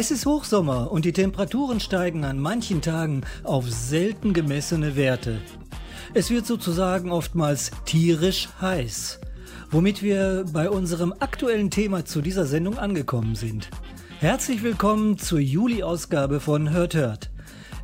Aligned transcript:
Es 0.00 0.12
ist 0.12 0.26
Hochsommer 0.26 0.92
und 0.92 1.04
die 1.04 1.12
Temperaturen 1.12 1.80
steigen 1.80 2.24
an 2.24 2.38
manchen 2.38 2.82
Tagen 2.82 3.22
auf 3.42 3.68
selten 3.68 4.32
gemessene 4.32 4.94
Werte. 4.94 5.40
Es 6.14 6.30
wird 6.30 6.46
sozusagen 6.46 7.10
oftmals 7.10 7.72
tierisch 7.84 8.48
heiß, 8.60 9.18
womit 9.72 10.00
wir 10.00 10.44
bei 10.52 10.70
unserem 10.70 11.12
aktuellen 11.18 11.68
Thema 11.72 12.04
zu 12.04 12.20
dieser 12.20 12.46
Sendung 12.46 12.78
angekommen 12.78 13.34
sind. 13.34 13.70
Herzlich 14.20 14.62
willkommen 14.62 15.18
zur 15.18 15.40
Juli-Ausgabe 15.40 16.38
von 16.38 16.70
Hört 16.70 16.94
Hört. 16.94 17.30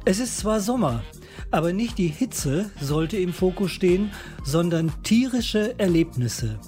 Es 0.05 0.21
ist 0.21 0.39
zwar 0.39 0.61
Sommer, 0.61 1.03
aber 1.51 1.73
nicht 1.73 1.99
die 1.99 2.07
Hitze 2.07 2.71
sollte 2.81 3.17
im 3.17 3.33
Fokus 3.33 3.73
stehen, 3.73 4.13
sondern 4.45 4.93
tierische 5.03 5.77
Erlebnisse. 5.81 6.61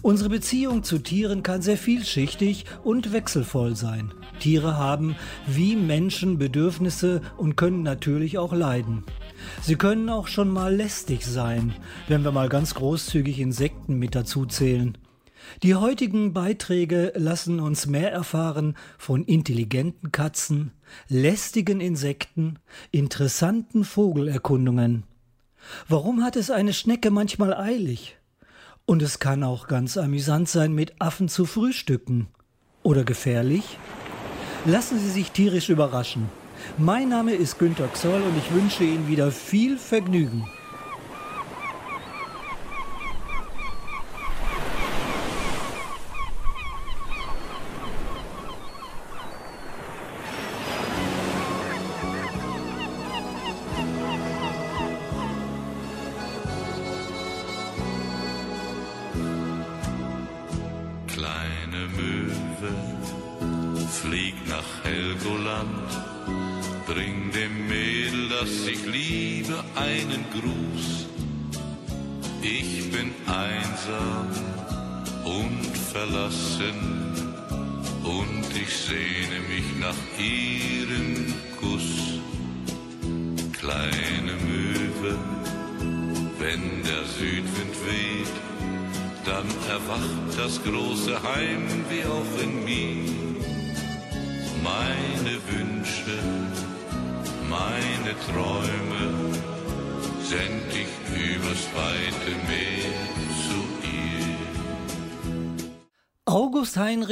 Unsere 0.00 0.30
Beziehung 0.30 0.84
zu 0.84 1.00
Tieren 1.00 1.42
kann 1.42 1.60
sehr 1.60 1.76
vielschichtig 1.76 2.64
und 2.82 3.12
wechselvoll 3.12 3.76
sein. 3.76 4.14
Tiere 4.38 4.76
haben 4.76 5.16
wie 5.46 5.76
Menschen 5.76 6.38
Bedürfnisse 6.38 7.20
und 7.36 7.56
können 7.56 7.82
natürlich 7.82 8.38
auch 8.38 8.52
leiden. 8.52 9.04
Sie 9.62 9.76
können 9.76 10.08
auch 10.08 10.26
schon 10.26 10.48
mal 10.48 10.74
lästig 10.74 11.24
sein, 11.24 11.74
wenn 12.08 12.24
wir 12.24 12.32
mal 12.32 12.48
ganz 12.48 12.74
großzügig 12.74 13.40
Insekten 13.40 13.98
mit 13.98 14.14
dazu 14.14 14.46
zählen. 14.46 14.96
Die 15.62 15.74
heutigen 15.74 16.32
Beiträge 16.32 17.12
lassen 17.14 17.60
uns 17.60 17.86
mehr 17.86 18.12
erfahren 18.12 18.76
von 18.98 19.24
intelligenten 19.24 20.12
Katzen, 20.12 20.72
lästigen 21.08 21.80
Insekten, 21.80 22.58
interessanten 22.90 23.84
Vogelerkundungen. 23.84 25.04
Warum 25.88 26.22
hat 26.22 26.36
es 26.36 26.50
eine 26.50 26.72
Schnecke 26.72 27.10
manchmal 27.10 27.54
eilig? 27.54 28.16
Und 28.84 29.02
es 29.02 29.18
kann 29.18 29.42
auch 29.42 29.66
ganz 29.66 29.96
amüsant 29.96 30.48
sein, 30.48 30.72
mit 30.72 31.00
Affen 31.00 31.28
zu 31.28 31.44
frühstücken. 31.44 32.28
Oder 32.82 33.02
gefährlich? 33.02 33.78
Lassen 34.66 34.98
Sie 34.98 35.10
sich 35.10 35.30
tierisch 35.30 35.68
überraschen. 35.68 36.28
Mein 36.76 37.08
Name 37.08 37.34
ist 37.34 37.56
Günter 37.60 37.86
Xoll 37.86 38.20
und 38.20 38.36
ich 38.36 38.52
wünsche 38.52 38.82
Ihnen 38.82 39.06
wieder 39.06 39.30
viel 39.30 39.78
Vergnügen. 39.78 40.44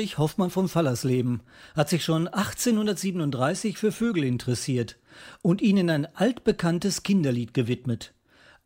Heinrich 0.05 0.19
Hoffmann 0.19 0.51
von 0.51 0.69
Fallersleben 0.69 1.41
hat 1.75 1.89
sich 1.89 2.05
schon 2.05 2.29
1837 2.29 3.79
für 3.79 3.91
Vögel 3.91 4.25
interessiert 4.25 4.99
und 5.41 5.63
ihnen 5.63 5.89
ein 5.89 6.05
altbekanntes 6.15 7.05
Kinderlied 7.05 7.55
gewidmet. 7.55 8.13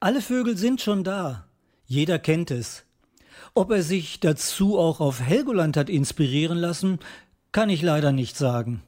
Alle 0.00 0.20
Vögel 0.20 0.56
sind 0.56 0.80
schon 0.80 1.04
da. 1.04 1.46
Jeder 1.86 2.18
kennt 2.18 2.50
es. 2.50 2.86
Ob 3.54 3.70
er 3.70 3.84
sich 3.84 4.18
dazu 4.18 4.80
auch 4.80 4.98
auf 4.98 5.20
Helgoland 5.20 5.76
hat 5.76 5.88
inspirieren 5.88 6.58
lassen, 6.58 6.98
kann 7.52 7.70
ich 7.70 7.82
leider 7.82 8.10
nicht 8.10 8.36
sagen. 8.36 8.82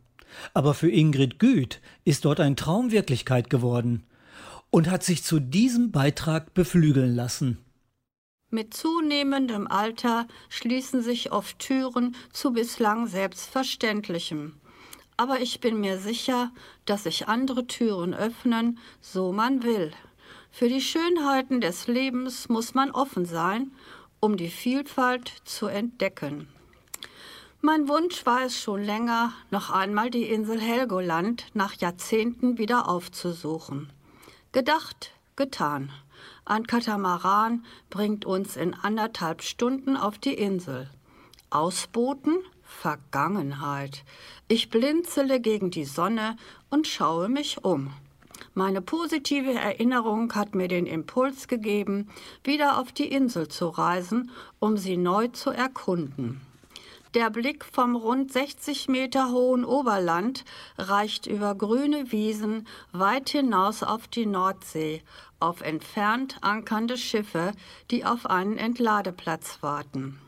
Aber 0.52 0.74
für 0.74 0.90
Ingrid 0.90 1.38
Güth 1.38 1.80
ist 2.04 2.24
dort 2.24 2.40
ein 2.40 2.56
Traum 2.56 2.90
Wirklichkeit 2.90 3.48
geworden 3.48 4.02
und 4.70 4.90
hat 4.90 5.04
sich 5.04 5.22
zu 5.22 5.38
diesem 5.38 5.92
Beitrag 5.92 6.52
beflügeln 6.52 7.14
lassen. 7.14 7.58
Mit 8.52 8.74
zunehmendem 8.74 9.68
Alter 9.68 10.26
schließen 10.48 11.02
sich 11.02 11.30
oft 11.30 11.60
Türen 11.60 12.16
zu 12.32 12.52
bislang 12.52 13.06
Selbstverständlichem. 13.06 14.56
Aber 15.16 15.40
ich 15.40 15.60
bin 15.60 15.78
mir 15.78 15.98
sicher, 15.98 16.50
dass 16.84 17.04
sich 17.04 17.28
andere 17.28 17.68
Türen 17.68 18.12
öffnen, 18.12 18.78
so 19.00 19.32
man 19.32 19.62
will. 19.62 19.92
Für 20.50 20.68
die 20.68 20.80
Schönheiten 20.80 21.60
des 21.60 21.86
Lebens 21.86 22.48
muss 22.48 22.74
man 22.74 22.90
offen 22.90 23.24
sein, 23.24 23.70
um 24.18 24.36
die 24.36 24.50
Vielfalt 24.50 25.32
zu 25.44 25.68
entdecken. 25.68 26.48
Mein 27.60 27.88
Wunsch 27.88 28.26
war 28.26 28.42
es 28.42 28.60
schon 28.60 28.82
länger, 28.82 29.32
noch 29.50 29.70
einmal 29.70 30.10
die 30.10 30.24
Insel 30.24 30.58
Helgoland 30.60 31.44
nach 31.54 31.74
Jahrzehnten 31.74 32.58
wieder 32.58 32.88
aufzusuchen. 32.88 33.92
Gedacht, 34.50 35.12
getan. 35.36 35.92
Ein 36.50 36.66
Katamaran 36.66 37.64
bringt 37.90 38.24
uns 38.24 38.56
in 38.56 38.74
anderthalb 38.74 39.42
Stunden 39.42 39.96
auf 39.96 40.18
die 40.18 40.34
Insel. 40.34 40.90
Ausboten? 41.48 42.38
Vergangenheit. 42.64 44.02
Ich 44.48 44.68
blinzele 44.68 45.38
gegen 45.38 45.70
die 45.70 45.84
Sonne 45.84 46.36
und 46.68 46.88
schaue 46.88 47.28
mich 47.28 47.64
um. 47.64 47.92
Meine 48.52 48.82
positive 48.82 49.52
Erinnerung 49.52 50.34
hat 50.34 50.56
mir 50.56 50.66
den 50.66 50.86
Impuls 50.86 51.46
gegeben, 51.46 52.10
wieder 52.42 52.80
auf 52.80 52.90
die 52.90 53.12
Insel 53.12 53.46
zu 53.46 53.68
reisen, 53.68 54.32
um 54.58 54.76
sie 54.76 54.96
neu 54.96 55.28
zu 55.28 55.50
erkunden. 55.50 56.40
Der 57.14 57.28
Blick 57.28 57.64
vom 57.64 57.96
rund 57.96 58.32
60 58.32 58.88
Meter 58.88 59.32
hohen 59.32 59.64
Oberland 59.64 60.44
reicht 60.78 61.26
über 61.26 61.56
grüne 61.56 62.12
Wiesen 62.12 62.68
weit 62.92 63.30
hinaus 63.30 63.82
auf 63.82 64.06
die 64.06 64.26
Nordsee, 64.26 65.03
auf 65.41 65.63
entfernt 65.63 66.39
ankernde 66.42 66.97
Schiffe, 66.97 67.53
die 67.91 68.04
auf 68.04 68.27
einen 68.27 68.59
Entladeplatz 68.59 69.59
warten. 69.63 70.21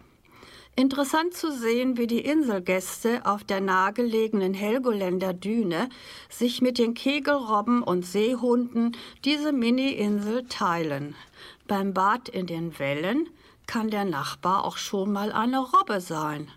Interessant 0.74 1.34
zu 1.34 1.52
sehen, 1.52 1.98
wie 1.98 2.06
die 2.06 2.24
Inselgäste 2.24 3.26
auf 3.26 3.44
der 3.44 3.60
nahegelegenen 3.60 4.54
Helgoländer 4.54 5.34
Düne 5.34 5.90
sich 6.30 6.62
mit 6.62 6.78
den 6.78 6.94
Kegelrobben 6.94 7.82
und 7.82 8.06
Seehunden 8.06 8.96
diese 9.22 9.52
Mini-Insel 9.52 10.46
teilen. 10.48 11.14
Beim 11.68 11.92
Bad 11.92 12.30
in 12.30 12.46
den 12.46 12.78
Wellen 12.78 13.28
kann 13.66 13.90
der 13.90 14.06
Nachbar 14.06 14.64
auch 14.64 14.78
schon 14.78 15.12
mal 15.12 15.30
eine 15.30 15.58
Robbe 15.58 16.00
sein. 16.00 16.50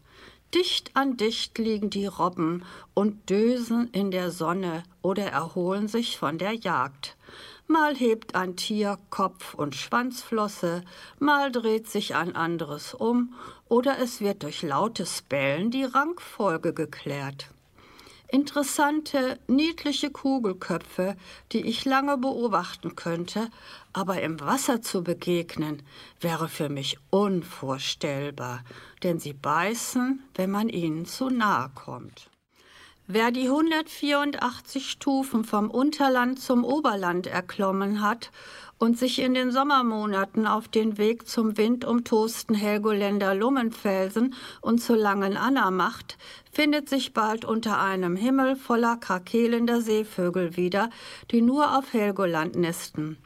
Dicht 0.54 0.92
an 0.94 1.18
dicht 1.18 1.58
liegen 1.58 1.90
die 1.90 2.06
Robben 2.06 2.64
und 2.94 3.30
dösen 3.30 3.90
in 3.92 4.12
der 4.12 4.32
Sonne 4.32 4.84
oder 5.02 5.26
erholen 5.26 5.90
sich 5.90 6.18
von 6.18 6.38
der 6.38 6.54
Jagd. 6.54 7.15
Mal 7.68 7.96
hebt 7.96 8.36
ein 8.36 8.56
Tier 8.56 9.00
Kopf 9.10 9.56
und 9.56 9.76
Schwanzflosse, 9.76 10.84
mal 11.18 11.52
dreht 11.52 11.90
sich 11.90 12.14
ein 12.14 12.36
anderes 12.36 12.94
um 12.94 13.34
oder 13.68 13.98
es 13.98 14.22
wird 14.22 14.44
durch 14.44 14.62
lautes 14.62 15.24
Bellen 15.24 15.72
die 15.72 15.84
Rangfolge 15.84 16.74
geklärt. 16.74 17.50
Interessante, 18.28 19.40
niedliche 19.48 20.12
Kugelköpfe, 20.12 21.16
die 21.52 21.66
ich 21.66 21.86
lange 21.86 22.18
beobachten 22.20 22.96
könnte, 22.96 23.50
aber 23.94 24.22
im 24.22 24.40
Wasser 24.40 24.84
zu 24.84 25.04
begegnen, 25.04 25.82
wäre 26.20 26.50
für 26.50 26.70
mich 26.70 27.00
unvorstellbar, 27.10 28.64
denn 29.02 29.18
sie 29.20 29.34
beißen, 29.34 30.24
wenn 30.36 30.52
man 30.52 30.70
ihnen 30.70 31.06
zu 31.06 31.30
nahe 31.30 31.72
kommt. 31.74 32.30
Wer 33.08 33.30
die 33.30 33.50
184 33.50 34.90
Stufen 34.90 35.44
vom 35.44 35.70
Unterland 35.70 36.40
zum 36.40 36.66
Oberland 36.66 37.28
erklommen 37.28 38.02
hat 38.02 38.32
und 38.80 38.98
sich 38.98 39.20
in 39.20 39.36
den 39.36 39.52
Sommermonaten 39.52 40.48
auf 40.48 40.68
den 40.68 40.98
Weg 40.98 41.28
zum 41.28 41.56
windumtosten 41.56 42.56
Helgoländer 42.56 43.36
Lummenfelsen 43.36 44.34
und 44.60 44.80
zur 44.80 44.98
Langen 44.98 45.38
Anna 45.38 45.70
macht, 45.70 46.18
findet 46.52 46.90
sich 46.90 47.14
bald 47.14 47.46
unter 47.46 47.80
einem 47.80 48.16
Himmel 48.16 48.56
voller 48.56 48.98
krakelender 48.98 49.82
Seevögel 49.82 50.58
wieder, 50.58 50.90
die 51.30 51.44
nur 51.44 51.78
auf 51.78 51.94
Helgoland 51.94 52.56
nisten. 52.56 53.18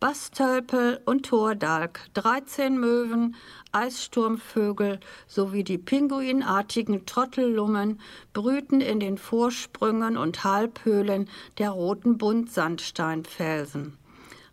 Bastölpel 0.00 1.00
und 1.06 1.26
Tordalk, 1.26 2.00
13 2.14 2.78
Möwen, 2.78 3.36
Eissturmvögel 3.72 5.00
sowie 5.26 5.64
die 5.64 5.78
pinguinartigen 5.78 7.06
Trottellummen 7.06 8.00
brüten 8.32 8.80
in 8.80 9.00
den 9.00 9.18
Vorsprüngen 9.18 10.16
und 10.16 10.44
Halbhöhlen 10.44 11.28
der 11.58 11.70
roten 11.70 12.18
Buntsandsteinfelsen. 12.18 13.96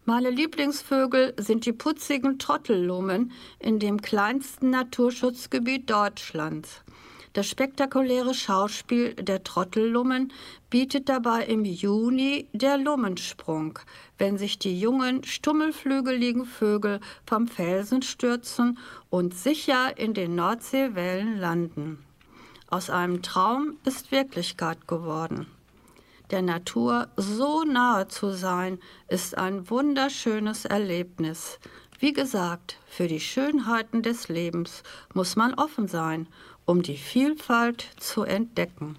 Meine 0.07 0.29
Lieblingsvögel 0.29 1.33
sind 1.37 1.65
die 1.65 1.73
putzigen 1.73 2.37
Trottellummen 2.37 3.31
in 3.57 3.79
dem 3.79 4.01
kleinsten 4.01 4.69
Naturschutzgebiet 4.69 5.89
Deutschlands. 5.89 6.84
Das 7.35 7.49
spektakuläre 7.49 8.33
Schauspiel 8.33 9.13
der 9.13 9.43
Trottellummen 9.43 10.31
bietet 10.69 11.09
dabei 11.09 11.43
im 11.43 11.65
Juni 11.65 12.47
der 12.53 12.77
Lummensprung, 12.77 13.77
wenn 14.17 14.37
sich 14.37 14.57
die 14.57 14.79
jungen, 14.79 15.21
stummelflügeligen 15.25 16.45
Vögel 16.45 17.01
vom 17.27 17.49
Felsen 17.49 18.03
stürzen 18.03 18.77
und 19.09 19.33
sicher 19.33 19.97
in 19.97 20.13
den 20.13 20.35
Nordseewellen 20.35 21.37
landen. 21.37 21.99
Aus 22.69 22.89
einem 22.89 23.21
Traum 23.21 23.75
ist 23.83 24.13
Wirklichkeit 24.13 24.87
geworden. 24.87 25.45
Der 26.31 26.41
Natur 26.41 27.09
so 27.17 27.65
nahe 27.65 28.07
zu 28.07 28.31
sein, 28.31 28.79
ist 29.09 29.37
ein 29.37 29.69
wunderschönes 29.69 30.63
Erlebnis. 30.63 31.59
Wie 31.99 32.13
gesagt, 32.13 32.77
für 32.87 33.07
die 33.07 33.19
Schönheiten 33.19 34.03
des 34.03 34.29
Lebens 34.29 34.83
muss 35.13 35.35
man 35.35 35.53
offen 35.53 35.89
sein 35.89 36.27
um 36.65 36.81
die 36.81 36.97
Vielfalt 36.97 37.87
zu 37.97 38.23
entdecken. 38.23 38.97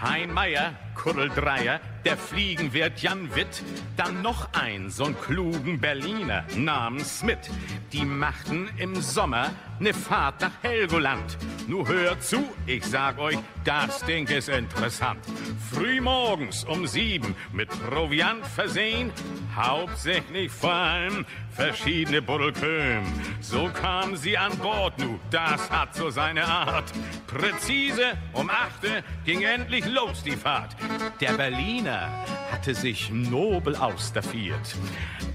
Hein 0.00 0.32
Meier, 0.32 0.74
Kuddeldreier, 1.02 1.80
der 2.04 2.16
Fliegenwirt 2.16 3.02
Jan 3.02 3.34
Witt, 3.34 3.64
dann 3.96 4.22
noch 4.22 4.52
ein, 4.52 4.88
so'n 4.88 5.14
klugen 5.20 5.80
Berliner 5.80 6.44
namens 6.56 7.18
Smith. 7.18 7.50
Die 7.92 8.04
machten 8.04 8.68
im 8.78 8.94
Sommer 9.00 9.50
ne 9.80 9.92
Fahrt 9.92 10.40
nach 10.40 10.62
Helgoland. 10.62 11.36
Nu 11.66 11.86
hört 11.86 12.22
zu, 12.22 12.44
ich 12.66 12.84
sag 12.84 13.18
euch, 13.18 13.38
das 13.64 14.04
Ding 14.04 14.28
ist 14.28 14.48
interessant. 14.48 15.18
Frühmorgens 15.72 16.64
um 16.64 16.86
sieben 16.86 17.34
mit 17.52 17.68
Proviant 17.68 18.46
versehen, 18.46 19.10
hauptsächlich 19.56 20.52
vor 20.52 20.72
allem 20.72 21.26
verschiedene 21.50 22.22
Buddelköm. 22.22 23.04
So 23.40 23.68
kamen 23.68 24.16
sie 24.16 24.38
an 24.38 24.56
Bord, 24.58 24.98
nu, 24.98 25.18
das 25.30 25.70
hat 25.70 25.94
so 25.94 26.10
seine 26.10 26.44
Art. 26.46 26.92
Präzise 27.26 28.16
um 28.32 28.48
achte 28.50 29.02
ging 29.24 29.42
endlich 29.42 29.84
los 29.86 30.22
die 30.22 30.36
Fahrt. 30.36 30.76
Der 31.20 31.32
Berliner 31.34 32.10
hatte 32.50 32.74
sich 32.74 33.10
nobel 33.10 33.76
ausstaffiert. 33.76 34.76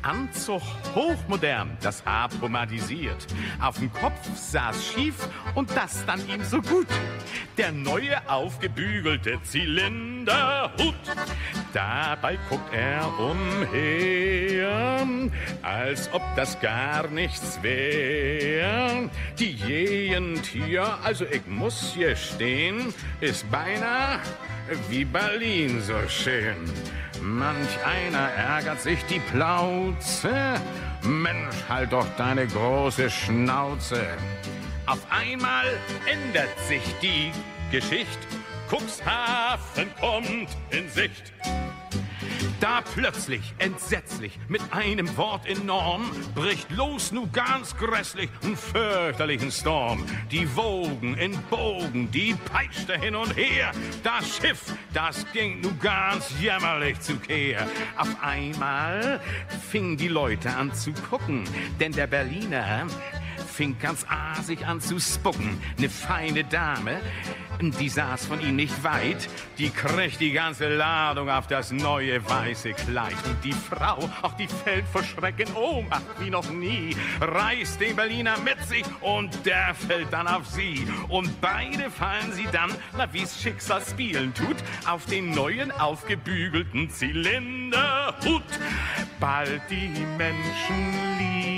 Anzug 0.01 0.62
hochmodern, 0.95 1.77
das 1.81 2.06
Haar 2.06 2.30
pomadisiert. 2.30 3.27
Auf 3.59 3.80
dem 3.80 3.92
Kopf 3.92 4.19
saß 4.36 4.94
schief 4.94 5.15
und 5.56 5.69
das 5.75 6.06
dann 6.06 6.27
ihm 6.27 6.44
so 6.44 6.62
gut. 6.62 6.88
Der 7.57 7.71
neue 7.71 8.18
aufgebügelte 8.30 9.39
Zylinderhut. 9.44 10.95
Dabei 11.74 12.38
guckt 12.50 12.74
er 12.74 13.07
umher, 13.19 15.07
als 15.62 16.12
ob 16.13 16.21
das 16.36 16.59
gar 16.59 17.07
nichts 17.07 17.59
wär. 17.62 19.09
Die 19.38 19.56
Gegend 19.56 20.45
hier, 20.45 20.98
also 21.04 21.25
ich 21.25 21.45
muss 21.48 21.94
hier 21.94 22.15
stehen, 22.15 22.94
ist 23.19 23.50
beinahe 23.51 24.19
wie 24.90 25.06
Berlin 25.06 25.81
so 25.81 25.98
schön. 26.08 26.58
Manch 27.22 27.69
einer 27.86 28.30
ärgert 28.31 28.81
sich 28.81 29.04
die 29.06 29.19
Plauze. 29.31 30.56
Mensch, 31.04 31.56
halt 31.68 31.94
doch 31.94 32.08
deine 32.18 32.48
große 32.48 33.10
Schnauze. 33.10 34.06
Auf 34.86 35.00
einmal 35.10 35.66
ändert 36.06 36.58
sich 36.68 36.81
die 37.02 37.31
Geschichte. 37.72 38.28
Cuxhaven 38.69 39.90
kommt 40.00 40.50
in 40.69 40.90
Sicht. 40.90 41.34
Da 42.59 42.81
plötzlich, 42.94 43.53
entsetzlich, 43.57 44.39
mit 44.47 44.62
einem 44.71 45.15
Wort 45.18 45.45
enorm, 45.45 46.09
bricht 46.35 46.71
los 46.71 47.12
nu 47.12 47.27
ganz 47.31 47.75
grässlich 47.75 48.29
ein 48.44 48.56
fürchterlichen 48.56 49.51
Storm. 49.51 50.06
Die 50.31 50.56
Wogen 50.56 51.15
in 51.15 51.38
Bogen, 51.50 52.09
die 52.12 52.35
peitschte 52.51 52.97
hin 52.97 53.15
und 53.15 53.35
her. 53.35 53.71
Das 54.03 54.38
Schiff, 54.38 54.74
das 54.94 55.25
ging 55.33 55.62
nu 55.62 55.71
ganz 55.79 56.33
jämmerlich 56.39 57.00
zu 57.00 57.18
Kehr. 57.18 57.68
Auf 57.97 58.15
einmal 58.21 59.19
fingen 59.69 59.97
die 59.97 60.07
Leute 60.07 60.50
an 60.50 60.73
zu 60.73 60.94
gucken, 60.94 61.44
denn 61.80 61.91
der 61.91 62.07
Berliner 62.07 62.88
fing 63.57 63.75
ganz 63.80 64.06
asig 64.07 64.68
an 64.68 64.80
zu 64.80 65.00
spucken. 65.00 65.59
Ne 65.80 65.89
feine 65.89 66.44
Dame, 66.44 67.01
die 67.59 67.89
saß 67.89 68.27
von 68.27 68.39
ihm 68.39 68.56
nicht 68.56 68.83
weit, 68.83 69.27
die 69.57 69.71
kriegt 69.71 70.19
die 70.19 70.31
ganze 70.31 70.68
Ladung 70.75 71.27
auf 71.27 71.48
das 71.48 71.71
neue 71.71 72.24
weiße 72.24 72.74
Kleid. 72.74 73.15
Und 73.25 73.44
die 73.44 73.54
Frau, 73.54 74.07
ach, 74.21 74.33
die 74.33 74.48
fällt 74.48 74.86
vor 74.88 75.04
Schrecken 75.04 75.51
Ohnmacht 75.56 76.06
wie 76.19 76.30
noch 76.30 76.48
nie, 76.51 76.95
reißt 77.19 77.81
den 77.81 77.95
Berliner 77.95 78.38
mit 78.42 78.63
sich 78.63 78.86
und 79.01 79.44
der 79.44 79.74
fällt 79.74 80.13
dann 80.13 80.27
auf 80.27 80.45
sie. 80.45 80.88
Und 81.07 81.42
beide 81.42 81.90
fallen 81.90 82.31
sie 82.33 82.47
dann, 82.52 82.69
na 82.95 83.11
wie's 83.11 83.42
Schicksal 83.42 83.81
spielen 83.81 84.35
tut, 84.35 84.57
auf 84.87 85.07
den 85.07 85.31
neuen 85.31 85.71
aufgebügelten 85.71 86.92
Zylinderhut. 86.92 88.44
Bald 89.19 89.64
die 89.71 90.06
Menschen 90.16 91.56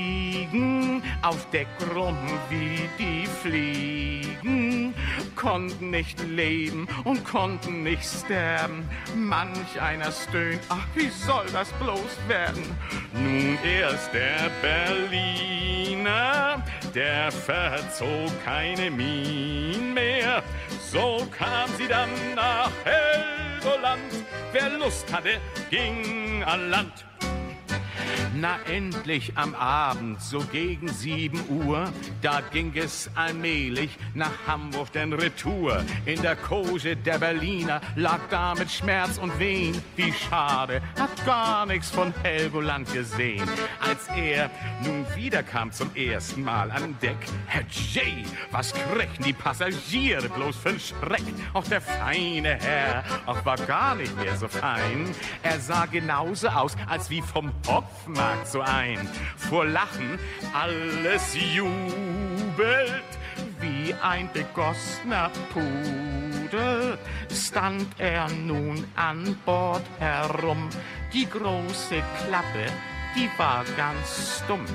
liegen 0.51 1.03
auf 1.22 1.50
Deck 1.51 1.68
rum 1.96 2.18
wie 2.50 2.89
die 2.98 3.27
Fliegen, 3.41 4.94
konnten 5.36 5.91
nicht 5.91 6.20
leben 6.27 6.88
und 7.03 7.24
konnten 7.24 7.84
nicht 7.84 8.03
sterben. 8.03 8.88
Manch 9.15 9.79
einer 9.82 10.12
stöhnt, 10.12 10.62
ach, 10.70 10.88
wie 10.96 11.10
soll 11.10 11.46
das 11.53 11.72
bloß 11.74 12.18
werden? 12.27 12.63
Nun 13.13 13.60
erst 13.63 14.12
der 14.13 14.50
Berliner, 14.62 16.63
der 16.94 17.32
verzog 17.32 18.32
keine 18.44 18.91
Mien 18.91 19.94
mehr. 19.94 20.44
So 20.91 21.27
kam 21.38 21.70
sie 21.77 21.88
dann 21.88 22.10
nach 22.36 22.72
Helgoland. 22.84 24.01
Wer 24.51 24.70
Lust 24.77 25.12
hatte, 25.13 25.39
ging 25.70 26.44
an 26.44 26.70
Land. 26.70 27.09
Na 28.36 28.58
endlich 28.72 29.34
am 29.36 29.56
Abend, 29.56 30.22
so 30.22 30.39
gegen 30.51 30.88
sieben 30.88 31.42
Uhr, 31.50 31.92
da 32.22 32.42
ging 32.42 32.72
es 32.75 33.10
allmählich 33.16 33.98
nach 34.13 34.32
Hamburg 34.48 34.92
denn 34.94 35.13
Retour. 35.13 35.84
In 36.06 36.22
der 36.22 36.36
Koje 36.36 36.96
der 36.96 37.18
Berliner 37.18 37.82
lag 37.96 38.20
da 38.30 38.56
mit 38.56 38.72
Schmerz 38.72 39.18
und 39.18 39.38
Wehen. 39.39 39.82
Wie 39.96 40.13
schade, 40.13 40.82
hat 40.98 41.25
gar 41.25 41.66
nichts 41.66 41.89
von 41.89 42.13
Helgoland 42.24 42.92
gesehen. 42.94 43.48
Als 43.80 44.08
er 44.16 44.50
nun 44.84 45.06
wiederkam 45.16 45.72
zum 45.72 45.94
ersten 45.96 46.44
Mal 46.44 46.72
an 46.72 46.96
Deck, 47.01 47.18
Herr 47.48 47.63
J., 47.63 48.25
was 48.51 48.74
kriegten 48.74 49.25
die 49.25 49.34
Passagiere 49.34 50.30
bloß 50.30 50.56
für'n 50.58 50.80
Schreck? 50.80 51.24
Auch 51.54 51.66
der 51.66 51.82
feine 51.82 52.56
Herr, 52.56 53.04
auch 53.25 53.44
war 53.46 53.58
gar 53.58 53.96
nicht 53.96 54.16
mehr 54.18 54.38
so 54.38 54.48
fein. 54.48 55.13
Er 55.44 55.60
sah 55.60 55.86
genauso 55.86 56.48
aus, 56.48 56.78
als 56.88 57.10
wie 57.10 57.22
vom 57.22 57.51
Hopfmann 57.68 57.99
Markt 58.08 58.48
so 58.48 58.62
ein. 58.62 59.08
Vor 59.38 59.65
Lachen 59.65 60.20
alles 60.53 61.36
jubelt, 61.36 63.10
wie 63.60 63.94
ein 64.01 64.29
begossener 64.34 65.32
Pudel 65.53 66.98
stand 67.32 67.88
er 67.98 68.29
nun 68.29 68.86
an 68.96 69.38
Bord 69.46 69.84
herum. 70.00 70.70
Die 71.13 71.27
große 71.27 72.01
Klappe 72.25 72.65
die 73.16 73.30
war 73.38 73.66
ganz 73.78 74.42
stumm. 74.44 74.66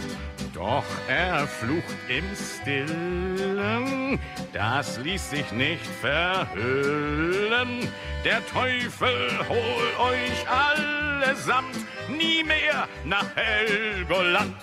Doch 0.52 0.84
er 1.08 1.46
flucht 1.46 1.96
im 2.08 2.24
Stillen, 2.36 4.18
das 4.52 4.98
ließ 4.98 5.30
sich 5.30 5.50
nicht 5.52 5.86
verhüllen. 6.00 7.88
Der 8.24 8.44
Teufel 8.46 9.30
hol 9.48 10.06
euch 10.12 10.46
allesamt 10.48 11.76
nie 12.08 12.44
mehr 12.44 12.88
nach 13.04 13.26
Helgoland. 13.34 14.54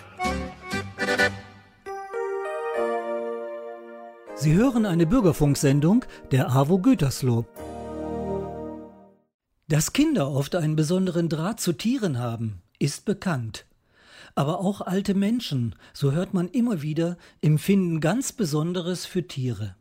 Sie 4.35 4.53
hören 4.53 4.87
eine 4.87 5.05
Bürgerfunksendung 5.05 6.03
der 6.31 6.49
AWO 6.49 6.79
Gütersloh. 6.79 7.45
Dass 9.67 9.93
Kinder 9.93 10.31
oft 10.31 10.55
einen 10.55 10.75
besonderen 10.75 11.29
Draht 11.29 11.59
zu 11.59 11.73
Tieren 11.73 12.17
haben, 12.17 12.63
ist 12.81 13.05
bekannt. 13.05 13.65
Aber 14.33 14.59
auch 14.59 14.81
alte 14.81 15.13
Menschen, 15.13 15.75
so 15.93 16.11
hört 16.11 16.33
man 16.33 16.47
immer 16.47 16.81
wieder, 16.81 17.17
empfinden 17.41 17.99
ganz 17.99 18.31
Besonderes 18.31 19.05
für 19.05 19.27
Tiere. 19.27 19.75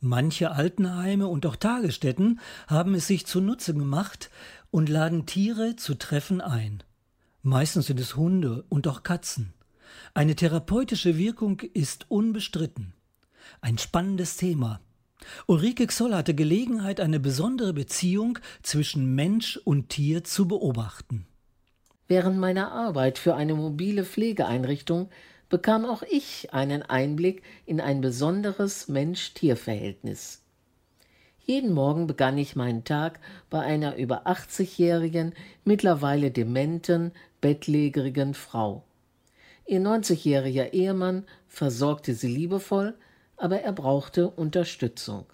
Manche 0.00 0.52
Altenheime 0.52 1.26
und 1.26 1.46
auch 1.46 1.56
Tagesstätten 1.56 2.40
haben 2.66 2.94
es 2.94 3.06
sich 3.06 3.26
zunutze 3.26 3.74
gemacht 3.74 4.30
und 4.70 4.88
laden 4.88 5.26
Tiere 5.26 5.76
zu 5.76 5.94
Treffen 5.94 6.40
ein. 6.40 6.82
Meistens 7.42 7.86
sind 7.86 8.00
es 8.00 8.16
Hunde 8.16 8.64
und 8.68 8.86
auch 8.88 9.02
Katzen. 9.02 9.52
Eine 10.14 10.36
therapeutische 10.36 11.16
Wirkung 11.18 11.60
ist 11.60 12.10
unbestritten. 12.10 12.92
Ein 13.60 13.78
spannendes 13.78 14.36
Thema. 14.36 14.80
Ulrike 15.46 15.86
Xoll 15.86 16.14
hatte 16.14 16.34
Gelegenheit, 16.34 17.00
eine 17.00 17.20
besondere 17.20 17.72
Beziehung 17.72 18.38
zwischen 18.62 19.14
Mensch 19.14 19.56
und 19.56 19.88
Tier 19.88 20.24
zu 20.24 20.46
beobachten. 20.46 21.26
Während 22.08 22.38
meiner 22.38 22.72
Arbeit 22.72 23.18
für 23.18 23.34
eine 23.34 23.54
mobile 23.54 24.04
Pflegeeinrichtung 24.04 25.10
bekam 25.50 25.84
auch 25.84 26.02
ich 26.02 26.54
einen 26.54 26.82
Einblick 26.82 27.42
in 27.66 27.80
ein 27.80 28.00
besonderes 28.00 28.88
Mensch-Tier-Verhältnis. 28.88 30.42
Jeden 31.40 31.72
Morgen 31.72 32.06
begann 32.06 32.36
ich 32.36 32.56
meinen 32.56 32.84
Tag 32.84 33.20
bei 33.50 33.60
einer 33.60 33.96
über 33.96 34.26
80-jährigen, 34.26 35.34
mittlerweile 35.64 36.30
dementen, 36.30 37.12
bettlägerigen 37.40 38.34
Frau. 38.34 38.84
Ihr 39.66 39.80
90-jähriger 39.80 40.72
Ehemann 40.72 41.24
versorgte 41.46 42.14
sie 42.14 42.28
liebevoll, 42.28 42.94
aber 43.36 43.60
er 43.60 43.72
brauchte 43.72 44.28
Unterstützung. 44.28 45.26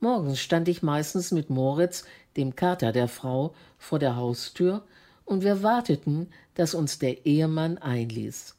Morgens 0.00 0.40
stand 0.40 0.68
ich 0.68 0.82
meistens 0.82 1.32
mit 1.32 1.50
Moritz, 1.50 2.04
dem 2.36 2.56
Kater 2.56 2.92
der 2.92 3.08
Frau, 3.08 3.54
vor 3.78 3.98
der 3.98 4.16
Haustür, 4.16 4.84
und 5.26 5.44
wir 5.44 5.62
warteten, 5.62 6.28
dass 6.54 6.72
uns 6.72 6.98
der 6.98 7.26
Ehemann 7.26 7.76
einließ. 7.76 8.54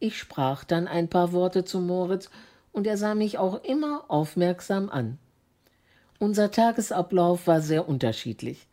Ich 0.00 0.18
sprach 0.18 0.64
dann 0.64 0.88
ein 0.88 1.08
paar 1.08 1.32
Worte 1.32 1.64
zu 1.64 1.80
Moritz, 1.80 2.28
und 2.72 2.86
er 2.86 2.96
sah 2.96 3.14
mich 3.14 3.38
auch 3.38 3.62
immer 3.62 4.06
aufmerksam 4.08 4.88
an. 4.88 5.18
Unser 6.18 6.50
Tagesablauf 6.50 7.46
war 7.46 7.60
sehr 7.60 7.86
unterschiedlich. 7.86 8.66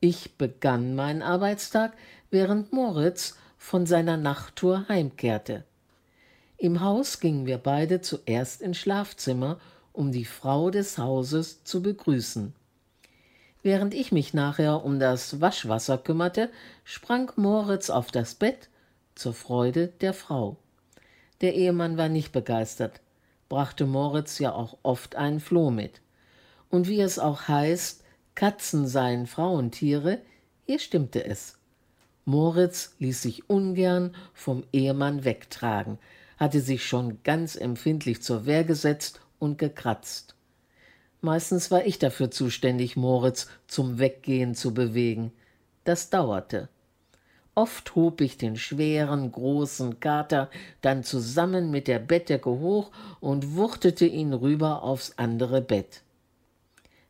Ich 0.00 0.36
begann 0.36 0.94
meinen 0.94 1.22
Arbeitstag, 1.22 1.92
während 2.30 2.72
Moritz 2.72 3.36
von 3.58 3.84
seiner 3.84 4.16
Nachttour 4.16 4.86
heimkehrte. 4.88 5.64
Im 6.56 6.80
Haus 6.80 7.20
gingen 7.20 7.46
wir 7.46 7.58
beide 7.58 8.00
zuerst 8.00 8.62
ins 8.62 8.78
Schlafzimmer, 8.78 9.60
um 9.92 10.10
die 10.10 10.24
Frau 10.24 10.70
des 10.70 10.98
Hauses 10.98 11.62
zu 11.64 11.82
begrüßen. 11.82 12.54
Während 13.62 13.94
ich 13.94 14.12
mich 14.12 14.34
nachher 14.34 14.84
um 14.84 15.00
das 15.00 15.40
Waschwasser 15.40 15.98
kümmerte, 15.98 16.50
sprang 16.84 17.32
Moritz 17.36 17.90
auf 17.90 18.10
das 18.10 18.34
Bett 18.34 18.68
zur 19.14 19.34
Freude 19.34 19.88
der 20.00 20.14
Frau. 20.14 20.56
Der 21.40 21.54
Ehemann 21.54 21.96
war 21.96 22.08
nicht 22.08 22.32
begeistert, 22.32 23.00
brachte 23.48 23.86
Moritz 23.86 24.38
ja 24.38 24.52
auch 24.52 24.78
oft 24.82 25.16
einen 25.16 25.40
Floh 25.40 25.70
mit. 25.70 26.00
Und 26.70 26.88
wie 26.88 27.00
es 27.00 27.18
auch 27.18 27.48
heißt, 27.48 28.04
Katzen 28.34 28.86
seien 28.86 29.26
Frauentiere, 29.26 30.20
hier 30.66 30.78
stimmte 30.78 31.24
es. 31.24 31.58
Moritz 32.24 32.94
ließ 32.98 33.22
sich 33.22 33.48
ungern 33.48 34.14
vom 34.34 34.62
Ehemann 34.72 35.24
wegtragen, 35.24 35.98
hatte 36.36 36.60
sich 36.60 36.84
schon 36.84 37.22
ganz 37.24 37.56
empfindlich 37.56 38.22
zur 38.22 38.46
Wehr 38.46 38.64
gesetzt 38.64 39.20
und 39.38 39.58
gekratzt. 39.58 40.36
Meistens 41.20 41.70
war 41.70 41.84
ich 41.84 41.98
dafür 41.98 42.30
zuständig, 42.30 42.96
Moritz 42.96 43.48
zum 43.66 43.98
Weggehen 43.98 44.54
zu 44.54 44.72
bewegen. 44.72 45.32
Das 45.84 46.10
dauerte. 46.10 46.68
Oft 47.54 47.96
hob 47.96 48.20
ich 48.20 48.38
den 48.38 48.54
schweren, 48.54 49.32
großen 49.32 49.98
Kater 49.98 50.48
dann 50.80 51.02
zusammen 51.02 51.72
mit 51.72 51.88
der 51.88 51.98
Bettdecke 51.98 52.50
hoch 52.50 52.92
und 53.18 53.56
wuchtete 53.56 54.06
ihn 54.06 54.32
rüber 54.32 54.84
aufs 54.84 55.14
andere 55.16 55.60
Bett. 55.60 56.02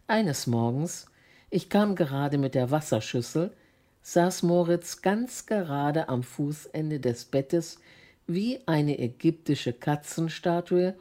Eines 0.07 0.47
Morgens, 0.47 1.05
ich 1.51 1.69
kam 1.69 1.95
gerade 1.95 2.39
mit 2.39 2.55
der 2.55 2.71
Wasserschüssel, 2.71 3.53
saß 4.01 4.43
Moritz 4.43 5.03
ganz 5.03 5.45
gerade 5.45 6.09
am 6.09 6.23
Fußende 6.23 6.99
des 6.99 7.27
Bettes 7.27 7.79
wie 8.27 8.61
eine 8.65 8.99
ägyptische 8.99 9.75
Katzenstatue 9.75 10.95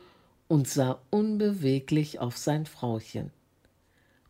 und 0.48 0.68
sah 0.68 1.00
unbeweglich 1.10 2.20
auf 2.20 2.38
sein 2.38 2.66
Frauchen. 2.66 3.32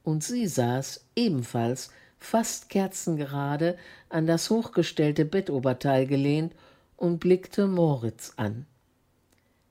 Und 0.03 0.24
sie 0.24 0.47
saß 0.47 1.05
ebenfalls 1.15 1.91
fast 2.17 2.69
kerzengerade 2.69 3.77
an 4.09 4.25
das 4.25 4.50
hochgestellte 4.50 5.25
Bettoberteil 5.25 6.07
gelehnt 6.07 6.53
und 6.95 7.19
blickte 7.19 7.67
Moritz 7.67 8.33
an. 8.38 8.65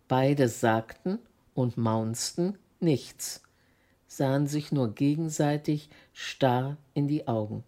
Beide 0.08 0.48
sagten 0.48 1.18
und 1.54 1.76
maunzten 1.76 2.56
nichts, 2.78 3.42
sahen 4.06 4.46
sich 4.46 4.70
nur 4.70 4.94
gegenseitig 4.94 5.88
starr 6.12 6.76
in 6.94 7.08
die 7.08 7.26
Augen. 7.26 7.64